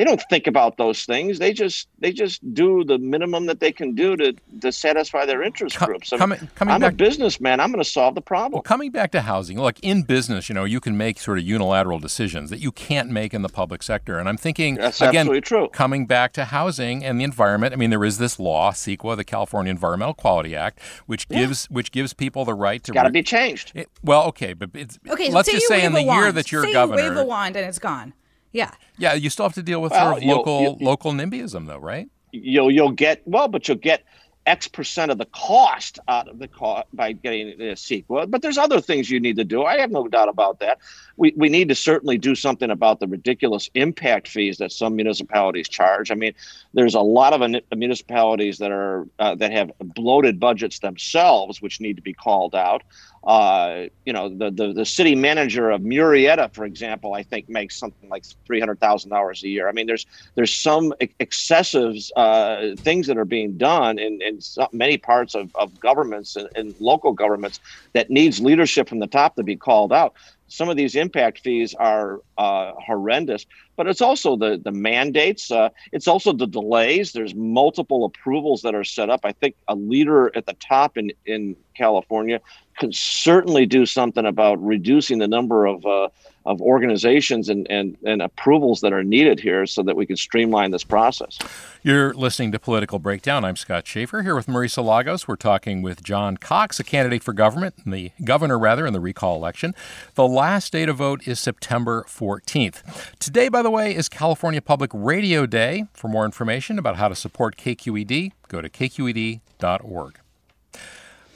they 0.00 0.04
don't 0.04 0.22
think 0.30 0.46
about 0.46 0.78
those 0.78 1.04
things. 1.04 1.38
They 1.38 1.52
just 1.52 1.86
they 1.98 2.10
just 2.10 2.54
do 2.54 2.84
the 2.84 2.96
minimum 2.96 3.44
that 3.44 3.60
they 3.60 3.70
can 3.70 3.94
do 3.94 4.16
to 4.16 4.34
to 4.62 4.72
satisfy 4.72 5.26
their 5.26 5.42
interest 5.42 5.78
groups. 5.78 6.10
I 6.10 6.16
mean, 6.16 6.20
coming, 6.20 6.48
coming 6.54 6.74
I'm 6.74 6.80
back, 6.80 6.94
a 6.94 6.96
businessman. 6.96 7.60
I'm 7.60 7.70
going 7.70 7.84
to 7.84 7.90
solve 7.90 8.14
the 8.14 8.22
problem. 8.22 8.52
Well, 8.52 8.62
coming 8.62 8.92
back 8.92 9.12
to 9.12 9.20
housing, 9.20 9.60
look 9.60 9.78
in 9.80 10.04
business, 10.04 10.48
you 10.48 10.54
know, 10.54 10.64
you 10.64 10.80
can 10.80 10.96
make 10.96 11.20
sort 11.20 11.36
of 11.36 11.44
unilateral 11.44 11.98
decisions 11.98 12.48
that 12.48 12.60
you 12.60 12.72
can't 12.72 13.10
make 13.10 13.34
in 13.34 13.42
the 13.42 13.50
public 13.50 13.82
sector. 13.82 14.18
And 14.18 14.26
I'm 14.26 14.38
thinking 14.38 14.76
That's 14.76 15.02
again, 15.02 15.16
absolutely 15.16 15.42
true. 15.42 15.68
coming 15.68 16.06
back 16.06 16.32
to 16.32 16.46
housing 16.46 17.04
and 17.04 17.20
the 17.20 17.24
environment. 17.24 17.74
I 17.74 17.76
mean, 17.76 17.90
there 17.90 18.02
is 18.06 18.16
this 18.16 18.40
law, 18.40 18.72
CEQA, 18.72 19.18
the 19.18 19.24
California 19.24 19.70
Environmental 19.70 20.14
Quality 20.14 20.56
Act, 20.56 20.80
which 21.04 21.28
gives 21.28 21.68
yeah. 21.70 21.74
which 21.74 21.92
gives 21.92 22.14
people 22.14 22.46
the 22.46 22.54
right 22.54 22.82
to. 22.84 22.92
Got 22.92 23.02
to 23.02 23.08
re- 23.10 23.20
be 23.20 23.22
changed. 23.22 23.72
It, 23.74 23.90
well, 24.02 24.24
okay, 24.28 24.54
but 24.54 24.70
it's, 24.72 24.98
okay. 25.10 25.30
Let's 25.30 25.48
so 25.50 25.56
just 25.56 25.68
say 25.68 25.84
in 25.84 25.92
the 25.92 26.02
year 26.02 26.32
that 26.32 26.50
you're 26.50 26.64
say 26.64 26.72
governor, 26.72 27.02
you 27.02 27.10
wave 27.10 27.18
a 27.18 27.24
wand 27.26 27.56
and 27.56 27.66
it's 27.66 27.78
gone. 27.78 28.14
Yeah. 28.52 28.72
Yeah, 28.98 29.14
you 29.14 29.30
still 29.30 29.46
have 29.46 29.54
to 29.54 29.62
deal 29.62 29.80
with 29.80 29.92
well, 29.92 30.12
sort 30.12 30.22
of 30.22 30.28
local 30.28 30.60
you'll, 30.62 30.78
local 30.80 31.12
NIMBYism, 31.12 31.66
though, 31.66 31.78
right? 31.78 32.08
You'll 32.32 32.70
you'll 32.70 32.92
get 32.92 33.22
well, 33.26 33.48
but 33.48 33.66
you'll 33.66 33.78
get 33.78 34.04
X 34.46 34.66
percent 34.68 35.10
of 35.10 35.18
the 35.18 35.26
cost 35.26 35.98
out 36.08 36.26
of 36.28 36.38
the 36.38 36.48
cost 36.48 36.86
by 36.92 37.12
getting 37.12 37.48
a 37.60 37.74
CEQA. 37.74 38.30
But 38.30 38.42
there's 38.42 38.58
other 38.58 38.80
things 38.80 39.10
you 39.10 39.20
need 39.20 39.36
to 39.36 39.44
do. 39.44 39.64
I 39.64 39.78
have 39.78 39.90
no 39.90 40.08
doubt 40.08 40.28
about 40.28 40.60
that. 40.60 40.78
We, 41.16 41.32
we 41.36 41.48
need 41.48 41.68
to 41.68 41.74
certainly 41.74 42.18
do 42.18 42.34
something 42.34 42.70
about 42.70 43.00
the 43.00 43.06
ridiculous 43.06 43.68
impact 43.74 44.28
fees 44.28 44.58
that 44.58 44.72
some 44.72 44.96
municipalities 44.96 45.68
charge. 45.68 46.10
I 46.10 46.14
mean, 46.14 46.32
there's 46.72 46.94
a 46.94 47.00
lot 47.00 47.32
of 47.32 47.62
municipalities 47.76 48.58
that 48.58 48.72
are 48.72 49.06
uh, 49.18 49.34
that 49.36 49.52
have 49.52 49.72
bloated 49.80 50.40
budgets 50.40 50.78
themselves, 50.78 51.60
which 51.60 51.80
need 51.80 51.96
to 51.96 52.02
be 52.02 52.14
called 52.14 52.54
out. 52.54 52.82
Uh, 53.22 53.86
you 54.06 54.14
know, 54.14 54.30
the, 54.30 54.50
the 54.50 54.72
the 54.72 54.86
city 54.86 55.14
manager 55.14 55.70
of 55.70 55.82
Murrieta, 55.82 56.52
for 56.54 56.64
example, 56.64 57.12
I 57.12 57.22
think 57.22 57.50
makes 57.50 57.76
something 57.78 58.08
like 58.08 58.24
three 58.46 58.60
hundred 58.60 58.80
thousand 58.80 59.10
dollars 59.10 59.42
a 59.42 59.48
year. 59.48 59.68
I 59.68 59.72
mean, 59.72 59.86
there's 59.86 60.06
there's 60.36 60.54
some 60.54 60.94
excessive 61.18 61.96
uh, 62.16 62.76
things 62.76 63.06
that 63.08 63.18
are 63.18 63.26
being 63.26 63.58
done 63.58 63.98
in, 63.98 64.22
in 64.22 64.40
many 64.72 64.96
parts 64.96 65.34
of, 65.34 65.54
of 65.54 65.78
governments 65.80 66.34
and, 66.34 66.48
and 66.54 66.74
local 66.80 67.12
governments 67.12 67.60
that 67.92 68.08
needs 68.08 68.40
leadership 68.40 68.88
from 68.88 69.00
the 69.00 69.06
top 69.06 69.36
to 69.36 69.42
be 69.42 69.54
called 69.54 69.92
out 69.92 70.14
some 70.50 70.68
of 70.68 70.76
these 70.76 70.96
impact 70.96 71.38
fees 71.38 71.74
are 71.74 72.20
uh, 72.40 72.72
horrendous, 72.78 73.44
but 73.76 73.86
it's 73.86 74.00
also 74.00 74.34
the 74.34 74.58
the 74.64 74.72
mandates. 74.72 75.50
Uh, 75.50 75.68
it's 75.92 76.08
also 76.08 76.32
the 76.32 76.46
delays. 76.46 77.12
There's 77.12 77.34
multiple 77.34 78.06
approvals 78.06 78.62
that 78.62 78.74
are 78.74 78.82
set 78.82 79.10
up. 79.10 79.20
I 79.24 79.32
think 79.32 79.56
a 79.68 79.74
leader 79.74 80.34
at 80.34 80.46
the 80.46 80.54
top 80.54 80.96
in 80.96 81.12
in 81.26 81.54
California 81.76 82.40
could 82.78 82.94
certainly 82.94 83.66
do 83.66 83.84
something 83.84 84.24
about 84.24 84.56
reducing 84.64 85.18
the 85.18 85.28
number 85.28 85.66
of 85.66 85.84
uh, 85.84 86.08
of 86.46 86.60
organizations 86.62 87.48
and, 87.48 87.66
and, 87.70 87.96
and 88.04 88.22
approvals 88.22 88.80
that 88.80 88.92
are 88.92 89.04
needed 89.04 89.38
here 89.38 89.66
so 89.66 89.82
that 89.82 89.94
we 89.94 90.06
can 90.06 90.16
streamline 90.16 90.70
this 90.70 90.84
process. 90.84 91.38
You're 91.82 92.14
listening 92.14 92.50
to 92.52 92.58
Political 92.58 92.98
Breakdown. 92.98 93.44
I'm 93.44 93.56
Scott 93.56 93.86
Shafer 93.86 94.22
here 94.22 94.34
with 94.34 94.46
Marisa 94.46 94.82
Lagos. 94.82 95.28
We're 95.28 95.36
talking 95.36 95.82
with 95.82 96.02
John 96.02 96.38
Cox, 96.38 96.80
a 96.80 96.84
candidate 96.84 97.22
for 97.22 97.34
government, 97.34 97.74
the 97.84 98.12
governor 98.24 98.58
rather, 98.58 98.86
in 98.86 98.94
the 98.94 99.00
recall 99.00 99.36
election. 99.36 99.74
The 100.14 100.26
last 100.26 100.72
day 100.72 100.86
to 100.86 100.94
vote 100.94 101.28
is 101.28 101.38
September 101.38 102.04
14th. 102.30 102.82
Today, 103.18 103.48
by 103.48 103.60
the 103.60 103.70
way, 103.70 103.94
is 103.94 104.08
California 104.08 104.62
Public 104.62 104.90
Radio 104.94 105.46
Day. 105.46 105.86
For 105.92 106.06
more 106.06 106.24
information 106.24 106.78
about 106.78 106.94
how 106.96 107.08
to 107.08 107.16
support 107.16 107.56
KQED, 107.56 108.30
go 108.46 108.60
to 108.60 108.68
kqed.org. 108.68 110.20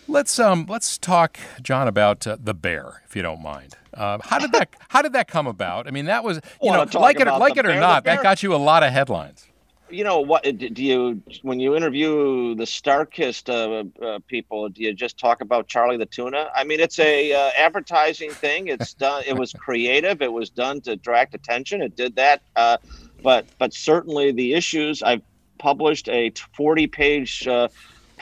Let's 0.07 0.39
um 0.39 0.67
let's 0.69 0.99
talk, 0.99 1.39
John, 1.63 1.89
about 1.89 2.27
uh, 2.27 2.37
the 2.39 2.55
bear, 2.55 3.03
if 3.07 3.17
you 3.17 3.23
don't 3.23 3.43
mind. 3.43 3.75
Uh, 3.93 4.19
how 4.23 4.39
did 4.39 4.53
that 4.53 4.69
How 4.91 5.03
did 5.03 5.15
that 5.15 5.27
come 5.29 5.47
about? 5.47 5.89
I 5.89 5.91
mean, 5.91 6.05
that 6.05 6.23
was 6.23 6.41
you 6.63 6.71
know, 6.71 6.87
like 6.95 7.19
it 7.19 7.27
like 7.27 7.57
it 7.57 7.67
or 7.67 7.75
not, 7.81 8.05
that 8.05 8.23
got 8.23 8.43
you 8.43 8.55
a 8.55 8.57
lot 8.57 8.83
of 8.83 8.93
headlines. 8.93 9.49
You 9.91 10.03
know 10.03 10.21
what? 10.21 10.43
Do 10.43 10.83
you 10.83 11.23
when 11.43 11.61
you 11.61 11.77
interview 11.77 12.55
the 12.55 12.65
Starkist 12.65 13.49
uh, 13.49 14.05
uh, 14.05 14.19
people, 14.27 14.69
do 14.69 14.83
you 14.83 14.95
just 14.95 15.19
talk 15.19 15.41
about 15.41 15.69
Charlie 15.69 15.99
the 15.99 16.07
tuna? 16.07 16.51
I 16.55 16.65
mean, 16.65 16.81
it's 16.81 16.99
a 16.99 17.33
uh, 17.33 17.51
advertising 17.57 18.31
thing. 18.31 18.69
It's 18.69 18.95
done. 19.07 19.23
It 19.27 19.37
was 19.37 19.53
creative. 19.53 20.23
It 20.23 20.33
was 20.33 20.49
done 20.51 20.81
to 20.83 20.93
attract 20.93 21.35
attention. 21.35 21.83
It 21.83 21.97
did 21.97 22.17
that. 22.17 22.43
Uh, 22.57 22.79
but 23.23 23.47
but 23.59 23.75
certainly 23.75 24.33
the 24.33 24.55
issues. 24.55 25.03
I've 25.03 25.23
published 25.59 26.09
a 26.09 26.33
40 26.57 26.87
page 26.89 27.47
uh, 27.47 27.69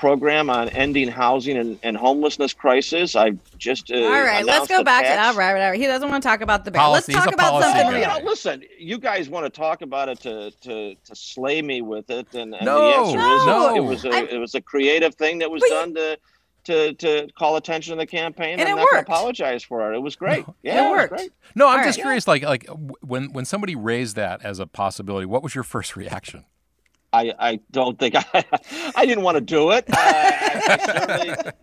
program 0.02 0.50
on 0.50 0.68
ending 0.70 1.06
housing 1.06 1.56
and, 1.56 1.78
and 1.84 1.96
homelessness 1.96 2.52
crisis. 2.52 3.14
I 3.14 3.34
just 3.56 3.92
uh, 3.92 3.98
all 3.98 4.10
right. 4.10 4.44
Let's 4.44 4.66
go 4.66 4.82
back 4.82 5.04
tax. 5.04 5.14
to 5.14 5.28
all 5.28 5.38
right, 5.38 5.52
right. 5.52 5.80
He 5.80 5.86
doesn't 5.86 6.08
want 6.08 6.20
to 6.20 6.28
talk 6.28 6.40
about 6.40 6.64
the 6.64 6.72
bill. 6.72 6.90
Let's 6.90 7.06
talk 7.06 7.32
about 7.32 7.62
something 7.62 7.86
real. 7.86 8.00
You 8.00 8.06
know, 8.08 8.18
listen, 8.24 8.64
you 8.76 8.98
guys 8.98 9.28
want 9.28 9.46
to 9.46 9.50
talk 9.50 9.80
about 9.80 10.08
it 10.08 10.18
to 10.22 10.50
to 10.62 10.96
to 10.96 11.14
slay 11.14 11.62
me 11.62 11.82
with 11.82 12.10
it, 12.10 12.34
and, 12.34 12.52
and 12.52 12.64
no, 12.64 12.80
the 12.80 12.96
answer 12.96 13.16
no. 13.16 13.36
is 13.36 13.46
no. 13.46 13.76
It 13.76 13.84
was 13.84 14.04
a 14.04 14.10
I'm, 14.10 14.26
it 14.26 14.38
was 14.38 14.56
a 14.56 14.60
creative 14.60 15.14
thing 15.14 15.38
that 15.38 15.50
was 15.50 15.62
done 15.68 15.94
to. 15.94 16.18
To, 16.66 16.92
to 16.92 17.26
call 17.36 17.56
attention 17.56 17.96
to 17.96 18.00
the 18.00 18.06
campaign, 18.06 18.60
and 18.60 18.68
I'm 18.68 18.76
not 18.76 18.88
going 18.88 19.04
to 19.04 19.10
apologize 19.10 19.64
for 19.64 19.92
it. 19.92 19.96
It 19.96 19.98
was 19.98 20.14
great. 20.14 20.46
No, 20.46 20.54
yeah, 20.62 20.86
it 20.86 20.90
worked. 20.92 21.20
It 21.20 21.32
no, 21.56 21.66
I'm 21.66 21.80
All 21.80 21.84
just 21.84 21.98
right, 21.98 22.04
curious. 22.04 22.28
Like, 22.28 22.44
like 22.44 22.68
when 23.00 23.32
when 23.32 23.44
somebody 23.44 23.74
raised 23.74 24.14
that 24.14 24.44
as 24.44 24.60
a 24.60 24.66
possibility, 24.68 25.26
what 25.26 25.42
was 25.42 25.56
your 25.56 25.64
first 25.64 25.96
reaction? 26.02 26.44
I, 27.12 27.34
I 27.38 27.60
don't 27.70 27.98
think 27.98 28.14
I, 28.14 28.24
I 28.96 29.06
didn't 29.06 29.24
want 29.24 29.36
to 29.36 29.40
do 29.40 29.70
it. 29.72 29.84
Uh, 29.88 29.96
I, 29.96 31.52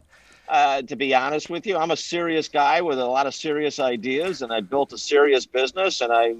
Uh, 0.49 0.81
to 0.81 0.95
be 0.95 1.13
honest 1.13 1.51
with 1.51 1.67
you, 1.67 1.77
I'm 1.77 1.91
a 1.91 1.95
serious 1.95 2.47
guy 2.47 2.81
with 2.81 2.97
a 2.97 3.05
lot 3.05 3.27
of 3.27 3.35
serious 3.35 3.79
ideas, 3.79 4.41
and 4.41 4.51
I 4.51 4.61
built 4.61 4.91
a 4.93 4.97
serious 4.97 5.45
business, 5.45 6.01
and 6.01 6.11
I. 6.11 6.33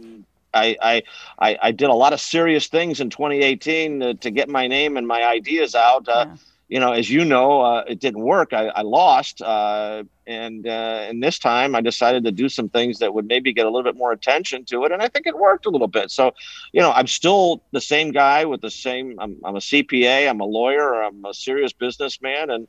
I, 0.51 1.03
I, 1.37 1.57
I 1.61 1.71
did 1.71 1.89
a 1.89 1.93
lot 1.93 2.11
of 2.11 2.19
serious 2.19 2.65
things 2.65 2.99
in 2.99 3.11
2018 3.11 3.99
to, 3.99 4.13
to 4.15 4.31
get 4.31 4.49
my 4.49 4.65
name 4.65 4.97
and 4.97 5.07
my 5.07 5.23
ideas 5.23 5.75
out. 5.75 6.09
Uh, 6.09 6.25
yeah 6.27 6.35
you 6.69 6.79
know, 6.79 6.93
as 6.93 7.09
you 7.09 7.25
know, 7.25 7.61
uh, 7.61 7.83
it 7.87 7.99
didn't 7.99 8.21
work. 8.21 8.53
I, 8.53 8.67
I 8.67 8.81
lost, 8.83 9.41
uh, 9.41 10.03
and 10.27 10.67
uh, 10.67 11.07
and 11.09 11.21
this 11.21 11.39
time 11.39 11.73
I 11.73 11.81
decided 11.81 12.23
to 12.25 12.31
do 12.31 12.47
some 12.47 12.69
things 12.69 12.99
that 12.99 13.11
would 13.15 13.25
maybe 13.25 13.51
get 13.51 13.65
a 13.65 13.69
little 13.69 13.83
bit 13.83 13.97
more 13.97 14.11
attention 14.11 14.65
to 14.65 14.85
it, 14.85 14.91
and 14.91 15.01
I 15.01 15.07
think 15.07 15.25
it 15.25 15.35
worked 15.35 15.65
a 15.65 15.71
little 15.71 15.87
bit. 15.87 16.11
So, 16.11 16.31
you 16.71 16.79
know, 16.79 16.91
I'm 16.91 17.07
still 17.07 17.63
the 17.71 17.81
same 17.81 18.11
guy 18.11 18.45
with 18.45 18.61
the 18.61 18.69
same. 18.69 19.19
I'm, 19.19 19.37
I'm 19.43 19.55
a 19.55 19.59
CPA. 19.59 20.29
I'm 20.29 20.39
a 20.41 20.45
lawyer. 20.45 21.01
I'm 21.03 21.25
a 21.25 21.33
serious 21.33 21.73
businessman, 21.73 22.51
and 22.51 22.67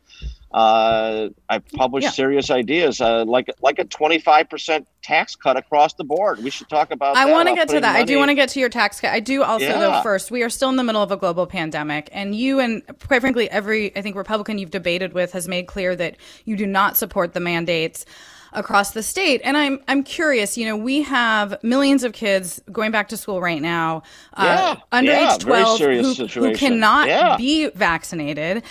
uh, 0.52 1.28
I 1.48 1.58
publish 1.60 2.04
yeah. 2.04 2.10
serious 2.10 2.50
ideas, 2.50 3.00
uh, 3.00 3.24
like 3.24 3.48
like 3.62 3.78
a 3.78 3.84
25% 3.84 4.84
tax 5.00 5.36
cut 5.36 5.56
across 5.56 5.94
the 5.94 6.02
board. 6.02 6.42
We 6.42 6.50
should 6.50 6.68
talk 6.68 6.90
about. 6.90 7.16
I 7.16 7.30
want 7.30 7.48
to 7.48 7.54
get 7.54 7.68
to 7.68 7.80
that. 7.80 7.92
Money. 7.92 8.00
I 8.00 8.04
do 8.04 8.18
want 8.18 8.30
to 8.30 8.34
get 8.34 8.48
to 8.50 8.60
your 8.60 8.68
tax 8.68 9.00
cut. 9.00 9.12
I 9.12 9.20
do 9.20 9.44
also 9.44 9.66
yeah. 9.66 9.78
though. 9.78 10.02
First, 10.02 10.32
we 10.32 10.42
are 10.42 10.50
still 10.50 10.68
in 10.68 10.76
the 10.76 10.82
middle 10.82 11.02
of 11.02 11.12
a 11.12 11.16
global 11.16 11.46
pandemic, 11.46 12.08
and 12.10 12.34
you 12.34 12.58
and 12.58 12.82
quite 13.06 13.20
frankly, 13.20 13.48
every 13.48 13.96
I 13.96 14.02
think 14.02 14.16
Republican 14.16 14.58
you've 14.58 14.72
debated 14.72 15.12
with 15.12 15.32
has 15.32 15.46
made 15.46 15.68
clear 15.68 15.94
that 15.94 16.16
you 16.44 16.56
do 16.56 16.66
not 16.66 16.96
support 16.96 17.32
the 17.32 17.40
mandates 17.40 18.04
across 18.52 18.90
the 18.90 19.04
state. 19.04 19.40
And 19.44 19.56
I'm 19.56 19.78
I'm 19.86 20.02
curious. 20.02 20.58
You 20.58 20.66
know, 20.66 20.76
we 20.76 21.02
have 21.02 21.62
millions 21.62 22.02
of 22.02 22.12
kids 22.12 22.60
going 22.72 22.90
back 22.90 23.08
to 23.10 23.16
school 23.16 23.40
right 23.40 23.62
now, 23.62 24.02
uh, 24.34 24.74
yeah, 24.76 24.80
under 24.90 25.12
yeah, 25.12 25.34
age 25.34 25.40
12 25.42 25.78
who, 25.78 26.26
who, 26.26 26.54
cannot 26.56 27.38
be 27.38 27.68
vaccinated, 27.68 28.64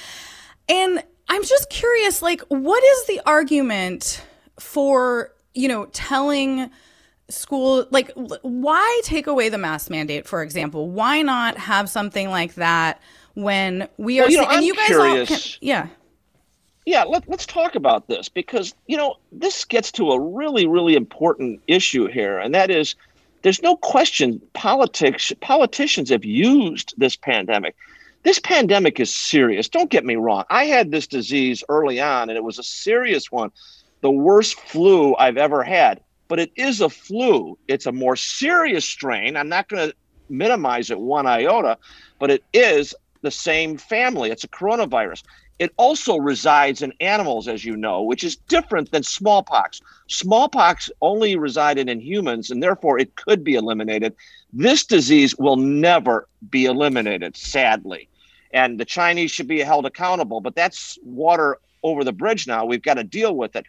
and 0.68 1.04
I'm 1.30 1.44
just 1.44 1.70
curious, 1.70 2.22
like, 2.22 2.42
what 2.50 2.84
is 2.84 3.06
the 3.08 3.22
argument 3.26 4.24
for, 4.60 5.32
you 5.54 5.68
know, 5.68 5.86
telling 5.86 6.70
school, 7.30 7.86
like, 7.92 8.12
why 8.16 9.02
take 9.04 9.28
away 9.28 9.50
the 9.50 9.60
mask 9.60 9.92
mandate, 9.92 10.28
for 10.28 10.42
example? 10.42 10.90
Why 10.90 11.22
not 11.22 11.58
have 11.58 11.90
something 11.90 12.30
like 12.30 12.56
that 12.56 13.00
when 13.36 13.88
we 13.98 14.20
are, 14.20 14.24
well, 14.24 14.32
you 14.32 14.38
know, 14.38 14.48
and 14.48 14.58
I'm 14.58 14.64
you 14.64 14.76
guys 14.76 14.88
curious. 14.88 15.32
all, 15.32 15.38
can, 15.38 15.46
yeah. 15.62 15.88
Yeah, 16.86 17.04
let, 17.04 17.30
let's 17.30 17.46
talk 17.46 17.76
about 17.76 18.08
this 18.08 18.28
because, 18.30 18.74
you 18.88 18.98
know, 18.98 19.18
this 19.32 19.64
gets 19.66 19.92
to 19.94 20.10
a 20.10 20.20
really, 20.20 20.66
really 20.66 20.96
important 20.96 21.62
issue 21.68 22.08
here, 22.08 22.40
and 22.40 22.56
that 22.56 22.72
is 22.72 22.96
there's 23.42 23.62
no 23.62 23.78
question 23.78 24.42
politics 24.54 25.32
politicians 25.42 26.10
have 26.10 26.26
used 26.26 26.94
this 26.98 27.16
pandemic 27.16 27.76
this 28.24 28.40
pandemic 28.40 29.00
is 29.00 29.14
serious. 29.14 29.70
Don't 29.70 29.90
get 29.90 30.06
me 30.06 30.16
wrong. 30.16 30.44
I 30.50 30.66
had 30.66 30.92
this 30.92 31.08
disease 31.08 31.64
early 31.70 32.02
on, 32.02 32.30
and 32.30 32.38
it 32.38 32.44
was 32.44 32.60
a 32.60 32.64
serious 32.64 33.32
one, 33.32 33.52
the 34.02 34.12
worst 34.12 34.60
flu 34.60 35.16
I've 35.16 35.38
ever 35.38 35.64
had. 35.64 36.02
But 36.28 36.40
it 36.40 36.52
is 36.56 36.82
a 36.82 36.90
flu. 36.90 37.58
It's 37.68 37.86
a 37.86 37.92
more 37.92 38.16
serious 38.16 38.86
strain. 38.86 39.36
I'm 39.36 39.50
not 39.50 39.68
going 39.68 39.90
to 39.90 39.96
minimize 40.30 40.92
it 40.92 41.00
one 41.00 41.26
iota, 41.26 41.78
but 42.20 42.30
it 42.30 42.44
is 42.54 42.94
the 43.22 43.32
same 43.32 43.78
family. 43.78 44.30
It's 44.30 44.44
a 44.44 44.50
coronavirus. 44.50 45.24
It 45.60 45.74
also 45.76 46.18
resides 46.18 46.82
in 46.82 46.94
animals, 47.02 47.50
as 47.50 47.66
you 47.66 47.76
know, 47.76 48.02
which 48.02 48.24
is 48.24 48.38
different 48.38 48.92
than 48.92 49.04
smallpox. 49.04 49.82
Smallpox 50.08 50.90
only 51.02 51.36
resided 51.36 51.90
in 51.90 52.00
humans, 52.00 52.50
and 52.50 52.64
therefore 52.64 52.98
it 52.98 53.18
could 53.18 53.44
be 53.44 53.56
eliminated. 53.56 54.16
This 54.54 54.86
disease 54.86 55.38
will 55.38 55.58
never 55.58 56.28
be 56.50 56.64
eliminated, 56.66 57.36
sadly. 57.36 58.08
And 58.52 58.80
the 58.80 58.86
Chinese 58.86 59.32
should 59.32 59.48
be 59.50 59.60
held 59.60 59.86
accountable, 59.86 60.40
but 60.40 60.56
that's 60.56 60.98
water 61.04 61.60
over 61.84 62.06
the 62.06 62.14
bridge 62.14 62.48
now. 62.48 62.66
We've 62.66 62.82
got 62.82 62.96
to 62.96 63.04
deal 63.04 63.36
with 63.36 63.56
it. 63.58 63.66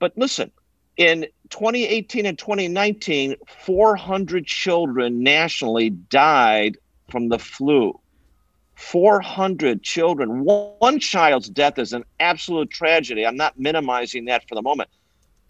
But 0.00 0.12
listen, 0.18 0.50
in 0.96 1.26
2018 1.50 2.26
and 2.26 2.38
2019, 2.38 3.36
400 3.64 4.46
children 4.46 5.22
nationally 5.22 5.90
died 5.90 6.76
from 7.08 7.28
the 7.28 7.38
flu. 7.38 7.98
400 8.76 9.82
children. 9.82 10.44
One 10.44 10.98
child's 10.98 11.48
death 11.48 11.78
is 11.78 11.92
an 11.92 12.04
absolute 12.20 12.70
tragedy. 12.70 13.26
I'm 13.26 13.36
not 13.36 13.58
minimizing 13.58 14.26
that 14.26 14.48
for 14.48 14.54
the 14.54 14.62
moment. 14.62 14.90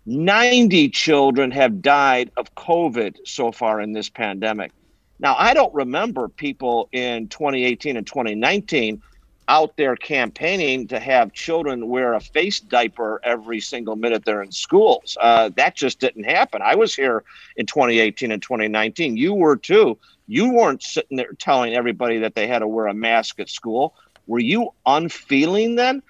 90 0.06 0.90
children 0.90 1.50
have 1.50 1.80
died 1.80 2.30
of 2.36 2.54
COVID 2.54 3.16
so 3.24 3.50
far 3.52 3.80
in 3.80 3.92
this 3.92 4.10
pandemic. 4.10 4.72
Now, 5.18 5.34
I 5.38 5.54
don't 5.54 5.72
remember 5.72 6.28
people 6.28 6.88
in 6.92 7.28
2018 7.28 7.96
and 7.96 8.06
2019 8.06 9.00
out 9.48 9.76
there 9.76 9.96
campaigning 9.96 10.86
to 10.88 10.98
have 10.98 11.32
children 11.32 11.88
wear 11.88 12.14
a 12.14 12.20
face 12.20 12.60
diaper 12.60 13.20
every 13.24 13.60
single 13.60 13.96
minute 13.96 14.24
they're 14.24 14.42
in 14.42 14.52
schools. 14.52 15.16
Uh, 15.20 15.50
that 15.56 15.74
just 15.74 16.00
didn't 16.00 16.24
happen. 16.24 16.62
I 16.62 16.74
was 16.74 16.94
here 16.94 17.24
in 17.56 17.66
2018 17.66 18.32
and 18.32 18.42
2019. 18.42 19.16
You 19.16 19.34
were 19.34 19.56
too. 19.56 19.98
You 20.26 20.52
weren't 20.52 20.82
sitting 20.82 21.16
there 21.16 21.32
telling 21.38 21.74
everybody 21.74 22.18
that 22.18 22.34
they 22.34 22.46
had 22.46 22.58
to 22.60 22.68
wear 22.68 22.86
a 22.86 22.94
mask 22.94 23.40
at 23.40 23.50
school. 23.50 23.94
Were 24.26 24.38
you 24.38 24.70
unfeeling 24.86 25.76
then? 25.76 26.02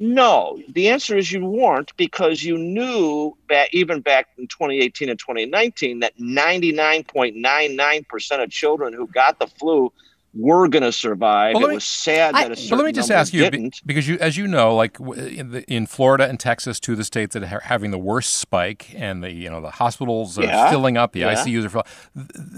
No, 0.00 0.62
the 0.68 0.90
answer 0.90 1.16
is 1.16 1.32
you 1.32 1.44
weren't 1.44 1.92
because 1.96 2.40
you 2.42 2.56
knew 2.56 3.36
that 3.48 3.68
even 3.72 4.00
back 4.00 4.28
in 4.38 4.46
2018 4.46 5.08
and 5.08 5.18
2019 5.18 5.98
that 6.00 6.16
99.99% 6.18 8.42
of 8.42 8.50
children 8.50 8.92
who 8.92 9.08
got 9.08 9.40
the 9.40 9.48
flu 9.48 9.92
were 10.34 10.68
going 10.68 10.82
to 10.82 10.92
survive. 10.92 11.54
Well, 11.54 11.66
it 11.66 11.74
was 11.74 11.84
sad 11.84 12.34
I, 12.34 12.42
that 12.44 12.52
a 12.52 12.56
certain 12.56 12.70
But 12.70 12.76
let 12.76 12.86
me 12.86 12.92
just 12.92 13.10
ask 13.10 13.32
you, 13.32 13.42
didn't. 13.42 13.80
because 13.84 14.06
you, 14.06 14.18
as 14.18 14.36
you 14.36 14.46
know, 14.46 14.74
like 14.74 14.98
in, 15.00 15.50
the, 15.50 15.64
in, 15.72 15.86
Florida 15.86 16.28
and 16.28 16.38
Texas, 16.38 16.78
two 16.78 16.92
of 16.92 16.98
the 16.98 17.04
states 17.04 17.34
that 17.34 17.42
are 17.42 17.60
having 17.60 17.90
the 17.90 17.98
worst 17.98 18.34
spike, 18.34 18.94
and 18.94 19.22
the 19.22 19.32
you 19.32 19.50
know 19.50 19.60
the 19.60 19.70
hospitals 19.70 20.38
are 20.38 20.44
yeah, 20.44 20.70
filling 20.70 20.96
up, 20.96 21.12
the 21.12 21.20
yeah. 21.20 21.34
ICUs 21.34 21.64
are 21.64 21.68
filling. 21.68 21.86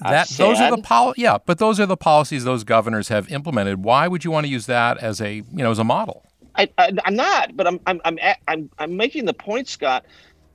That 0.03 0.29
those 0.31 0.61
are 0.61 0.75
the 0.75 0.83
pol- 0.83 1.15
yeah, 1.17 1.39
but 1.45 1.59
those 1.59 1.79
are 1.81 1.87
the 1.87 1.97
policies 1.97 2.45
those 2.45 2.65
governors 2.65 3.09
have 3.09 3.31
implemented. 3.31 3.85
Why 3.85 4.09
would 4.09 4.25
you 4.25 4.31
want 4.31 4.47
to 4.47 4.51
use 4.51 4.67
that 4.67 4.99
as 4.99 5.21
a 5.21 5.37
you 5.37 5.45
know 5.53 5.71
as 5.71 5.79
a 5.79 5.85
model? 5.85 6.27
I, 6.57 6.69
I, 6.79 6.93
am 7.07 7.15
not, 7.15 7.57
but 7.57 7.67
I'm, 7.67 7.81
I'm, 7.87 8.01
I'm, 8.05 8.19
I'm, 8.49 8.71
I'm 8.79 8.97
making 8.97 9.25
the 9.25 9.33
point, 9.33 9.69
Scott, 9.69 10.05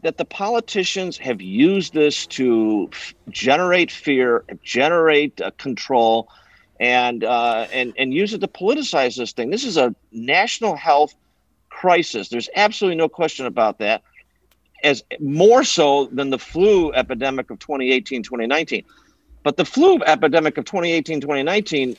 that 0.01 0.17
the 0.17 0.25
politicians 0.25 1.17
have 1.17 1.41
used 1.41 1.93
this 1.93 2.27
to 2.27 2.89
f- 2.91 3.15
generate 3.29 3.89
fear, 3.89 4.43
generate 4.61 5.39
uh, 5.41 5.51
control, 5.57 6.29
and, 6.79 7.23
uh, 7.23 7.67
and, 7.71 7.93
and 7.97 8.13
use 8.13 8.33
it 8.33 8.41
to 8.41 8.47
politicize 8.47 9.17
this 9.17 9.31
thing. 9.31 9.49
This 9.49 9.63
is 9.63 9.77
a 9.77 9.95
national 10.11 10.75
health 10.75 11.15
crisis. 11.69 12.29
There's 12.29 12.49
absolutely 12.55 12.97
no 12.97 13.09
question 13.09 13.45
about 13.45 13.79
that. 13.79 14.01
As 14.83 15.03
more 15.19 15.63
so 15.63 16.05
than 16.07 16.29
the 16.29 16.39
flu 16.39 16.93
epidemic 16.93 17.49
of 17.49 17.59
2018, 17.59 18.23
2019. 18.23 18.83
But 19.43 19.57
the 19.57 19.65
flu 19.65 20.01
epidemic 20.03 20.57
of 20.57 20.65
2018, 20.65 21.21
2019 21.21 21.95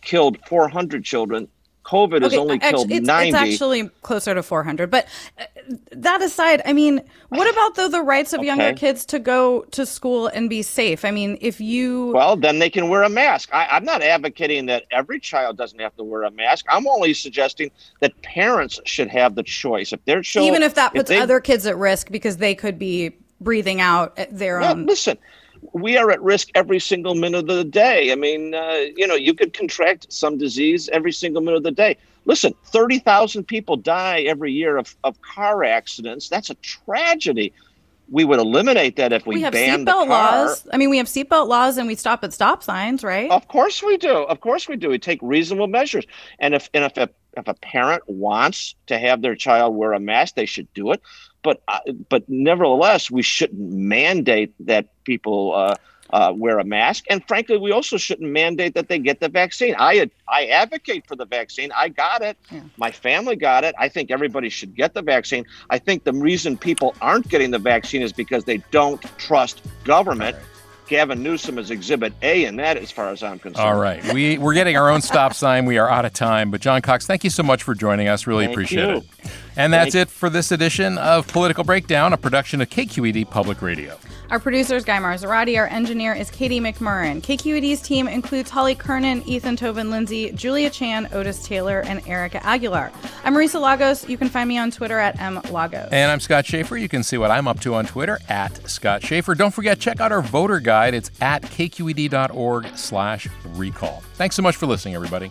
killed 0.00 0.38
400 0.46 1.04
children 1.04 1.48
COVID 1.84 2.16
okay, 2.16 2.24
has 2.24 2.34
only 2.34 2.58
killed 2.58 2.90
it's, 2.90 3.06
90. 3.06 3.28
It's 3.28 3.36
actually 3.36 3.88
closer 4.02 4.34
to 4.34 4.42
400. 4.42 4.90
But 4.90 5.06
uh, 5.38 5.44
that 5.92 6.20
aside, 6.22 6.62
I 6.64 6.72
mean, 6.72 7.02
what 7.30 7.50
about 7.50 7.74
though 7.74 7.88
the 7.88 8.02
rights 8.02 8.32
of 8.32 8.40
okay. 8.40 8.46
younger 8.46 8.74
kids 8.74 9.04
to 9.06 9.18
go 9.18 9.62
to 9.70 9.86
school 9.86 10.26
and 10.28 10.50
be 10.50 10.62
safe? 10.62 11.04
I 11.04 11.10
mean, 11.10 11.38
if 11.40 11.60
you 11.60 12.08
well, 12.08 12.36
then 12.36 12.58
they 12.58 12.70
can 12.70 12.88
wear 12.88 13.02
a 13.02 13.08
mask. 13.08 13.48
I, 13.52 13.76
am 13.76 13.84
not 13.84 14.02
advocating 14.02 14.66
that 14.66 14.84
every 14.90 15.18
child 15.18 15.56
doesn't 15.56 15.78
have 15.80 15.96
to 15.96 16.04
wear 16.04 16.24
a 16.24 16.30
mask. 16.30 16.66
I'm 16.68 16.86
only 16.86 17.14
suggesting 17.14 17.70
that 18.00 18.20
parents 18.22 18.78
should 18.84 19.08
have 19.08 19.34
the 19.34 19.42
choice. 19.42 19.92
If 19.92 20.04
they're 20.04 20.22
showing, 20.22 20.48
even 20.48 20.62
if 20.62 20.74
that 20.74 20.92
puts 20.92 21.10
if 21.10 21.16
they, 21.16 21.22
other 21.22 21.40
kids 21.40 21.66
at 21.66 21.76
risk 21.76 22.10
because 22.10 22.36
they 22.36 22.54
could 22.54 22.78
be 22.78 23.16
breathing 23.40 23.80
out 23.80 24.18
their 24.30 24.60
own. 24.60 24.86
Listen, 24.86 25.18
we 25.72 25.96
are 25.96 26.10
at 26.10 26.22
risk 26.22 26.48
every 26.54 26.80
single 26.80 27.14
minute 27.14 27.38
of 27.38 27.46
the 27.46 27.64
day. 27.64 28.12
I 28.12 28.14
mean, 28.14 28.54
uh, 28.54 28.84
you 28.96 29.06
know, 29.06 29.14
you 29.14 29.34
could 29.34 29.52
contract 29.52 30.12
some 30.12 30.38
disease 30.38 30.88
every 30.90 31.12
single 31.12 31.42
minute 31.42 31.58
of 31.58 31.62
the 31.62 31.70
day. 31.70 31.96
Listen, 32.24 32.54
30,000 32.66 33.44
people 33.44 33.76
die 33.76 34.20
every 34.20 34.52
year 34.52 34.76
of, 34.76 34.94
of 35.04 35.20
car 35.22 35.64
accidents. 35.64 36.28
That's 36.28 36.50
a 36.50 36.54
tragedy. 36.56 37.52
We 38.10 38.24
would 38.24 38.40
eliminate 38.40 38.96
that 38.96 39.12
if 39.12 39.24
we, 39.24 39.36
we 39.36 39.42
have 39.42 39.52
banned 39.52 39.86
seatbelt 39.86 40.06
car. 40.06 40.46
laws. 40.46 40.66
I 40.72 40.76
mean, 40.76 40.90
we 40.90 40.98
have 40.98 41.06
seatbelt 41.06 41.46
laws 41.46 41.78
and 41.78 41.86
we 41.86 41.94
stop 41.94 42.24
at 42.24 42.32
stop 42.32 42.62
signs, 42.62 43.04
right? 43.04 43.30
Of 43.30 43.46
course 43.48 43.82
we 43.82 43.96
do. 43.96 44.24
Of 44.24 44.40
course 44.40 44.68
we 44.68 44.76
do. 44.76 44.88
We 44.88 44.98
take 44.98 45.20
reasonable 45.22 45.68
measures. 45.68 46.04
And 46.40 46.54
if 46.54 46.68
and 46.74 46.84
if 46.84 46.96
a, 46.96 47.08
if 47.36 47.46
a 47.46 47.54
parent 47.54 48.02
wants 48.08 48.74
to 48.88 48.98
have 48.98 49.22
their 49.22 49.36
child 49.36 49.76
wear 49.76 49.92
a 49.92 50.00
mask, 50.00 50.34
they 50.34 50.46
should 50.46 50.72
do 50.74 50.90
it 50.90 51.00
but 51.42 51.62
uh, 51.68 51.80
but 52.08 52.28
nevertheless, 52.28 53.10
we 53.10 53.22
shouldn't 53.22 53.60
mandate 53.60 54.52
that 54.60 54.88
people 55.04 55.54
uh, 55.54 55.74
uh, 56.10 56.32
wear 56.34 56.58
a 56.58 56.64
mask, 56.64 57.04
and 57.08 57.26
frankly, 57.26 57.56
we 57.56 57.72
also 57.72 57.96
shouldn't 57.96 58.30
mandate 58.30 58.74
that 58.74 58.88
they 58.88 58.98
get 58.98 59.20
the 59.20 59.28
vaccine. 59.28 59.74
I 59.78 60.10
I 60.28 60.46
advocate 60.46 61.06
for 61.06 61.16
the 61.16 61.26
vaccine. 61.26 61.72
I 61.74 61.88
got 61.88 62.22
it. 62.22 62.36
Yeah. 62.50 62.60
My 62.76 62.90
family 62.90 63.36
got 63.36 63.64
it. 63.64 63.74
I 63.78 63.88
think 63.88 64.10
everybody 64.10 64.48
should 64.48 64.74
get 64.74 64.94
the 64.94 65.02
vaccine. 65.02 65.44
I 65.70 65.78
think 65.78 66.04
the 66.04 66.12
reason 66.12 66.56
people 66.56 66.94
aren't 67.00 67.28
getting 67.28 67.50
the 67.50 67.58
vaccine 67.58 68.02
is 68.02 68.12
because 68.12 68.44
they 68.44 68.58
don't 68.70 69.00
trust 69.18 69.62
government. 69.84 70.36
Gavin 70.90 71.22
Newsom 71.22 71.56
is 71.56 71.70
Exhibit 71.70 72.12
A 72.20 72.46
in 72.46 72.56
that, 72.56 72.76
as 72.76 72.90
far 72.90 73.10
as 73.10 73.22
I'm 73.22 73.38
concerned. 73.38 73.64
All 73.64 73.78
right, 73.78 74.12
we 74.12 74.38
we're 74.38 74.54
getting 74.54 74.76
our 74.76 74.90
own 74.90 75.02
stop 75.02 75.34
sign. 75.34 75.64
We 75.64 75.78
are 75.78 75.88
out 75.88 76.04
of 76.04 76.12
time, 76.12 76.50
but 76.50 76.60
John 76.60 76.82
Cox, 76.82 77.06
thank 77.06 77.22
you 77.22 77.30
so 77.30 77.44
much 77.44 77.62
for 77.62 77.76
joining 77.76 78.08
us. 78.08 78.26
Really 78.26 78.46
thank 78.46 78.56
appreciate 78.56 78.88
you. 78.88 78.96
it. 78.96 79.04
And 79.56 79.72
that's 79.72 79.94
it 79.94 80.08
for 80.08 80.28
this 80.28 80.50
edition 80.50 80.98
of 80.98 81.28
Political 81.28 81.64
Breakdown, 81.64 82.12
a 82.12 82.16
production 82.16 82.60
of 82.60 82.70
KQED 82.70 83.30
Public 83.30 83.62
Radio. 83.62 83.98
Our 84.30 84.38
producer 84.38 84.76
is 84.76 84.84
Guy 84.84 84.98
Marzorati. 84.98 85.58
Our 85.58 85.66
engineer 85.66 86.14
is 86.14 86.30
Katie 86.30 86.60
McMurrin. 86.60 87.20
KQED's 87.20 87.82
team 87.82 88.06
includes 88.06 88.48
Holly 88.48 88.76
Kernan, 88.76 89.22
Ethan 89.26 89.56
Toven-Lindsey, 89.56 90.30
Julia 90.32 90.70
Chan, 90.70 91.08
Otis 91.12 91.44
Taylor, 91.44 91.80
and 91.80 92.00
Erica 92.06 92.44
Aguilar. 92.46 92.92
I'm 93.24 93.34
Marisa 93.34 93.60
Lagos. 93.60 94.08
You 94.08 94.16
can 94.16 94.28
find 94.28 94.48
me 94.48 94.56
on 94.56 94.70
Twitter 94.70 94.98
at 94.98 95.16
mlagos. 95.18 95.88
And 95.90 96.12
I'm 96.12 96.20
Scott 96.20 96.46
Shafer. 96.46 96.76
You 96.76 96.88
can 96.88 97.02
see 97.02 97.18
what 97.18 97.32
I'm 97.32 97.48
up 97.48 97.58
to 97.60 97.74
on 97.74 97.86
Twitter 97.86 98.20
at 98.28 98.70
Scott 98.70 99.02
Shafer. 99.02 99.34
Don't 99.34 99.52
forget, 99.52 99.80
check 99.80 100.00
out 100.00 100.12
our 100.12 100.22
voter 100.22 100.60
guide. 100.60 100.79
It's 100.88 101.10
at 101.20 101.42
kqed.org 101.42 102.76
slash 102.76 103.28
recall. 103.54 104.02
Thanks 104.14 104.36
so 104.36 104.42
much 104.42 104.56
for 104.56 104.66
listening, 104.66 104.94
everybody. 104.94 105.30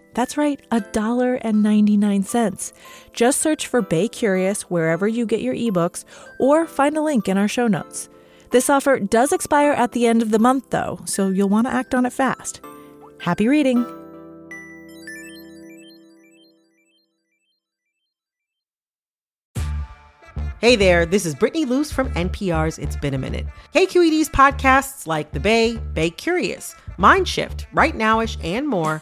That's 0.13 0.37
right, 0.37 0.61
$1.99. 0.71 2.73
Just 3.13 3.41
search 3.41 3.67
for 3.67 3.81
Bay 3.81 4.07
Curious 4.07 4.61
wherever 4.63 5.07
you 5.07 5.25
get 5.25 5.41
your 5.41 5.55
ebooks 5.55 6.03
or 6.39 6.67
find 6.67 6.97
a 6.97 7.01
link 7.01 7.29
in 7.29 7.37
our 7.37 7.47
show 7.47 7.67
notes. 7.67 8.09
This 8.51 8.69
offer 8.69 8.99
does 8.99 9.31
expire 9.31 9.71
at 9.71 9.93
the 9.93 10.07
end 10.07 10.21
of 10.21 10.31
the 10.31 10.39
month, 10.39 10.71
though, 10.71 10.99
so 11.05 11.29
you'll 11.29 11.47
want 11.47 11.67
to 11.67 11.73
act 11.73 11.95
on 11.95 12.05
it 12.05 12.11
fast. 12.11 12.59
Happy 13.19 13.47
reading! 13.47 13.85
Hey 20.59 20.75
there, 20.75 21.07
this 21.07 21.25
is 21.25 21.33
Brittany 21.33 21.65
Luce 21.65 21.91
from 21.91 22.11
NPR's 22.11 22.77
It's 22.77 22.95
Been 22.95 23.15
a 23.15 23.17
Minute. 23.17 23.47
KQED's 23.73 24.29
podcasts 24.29 25.07
like 25.07 25.31
The 25.31 25.39
Bay, 25.39 25.77
Bay 25.93 26.11
Curious, 26.11 26.75
Mindshift, 26.99 27.65
Right 27.73 27.95
Nowish, 27.95 28.37
and 28.43 28.67
more 28.67 29.01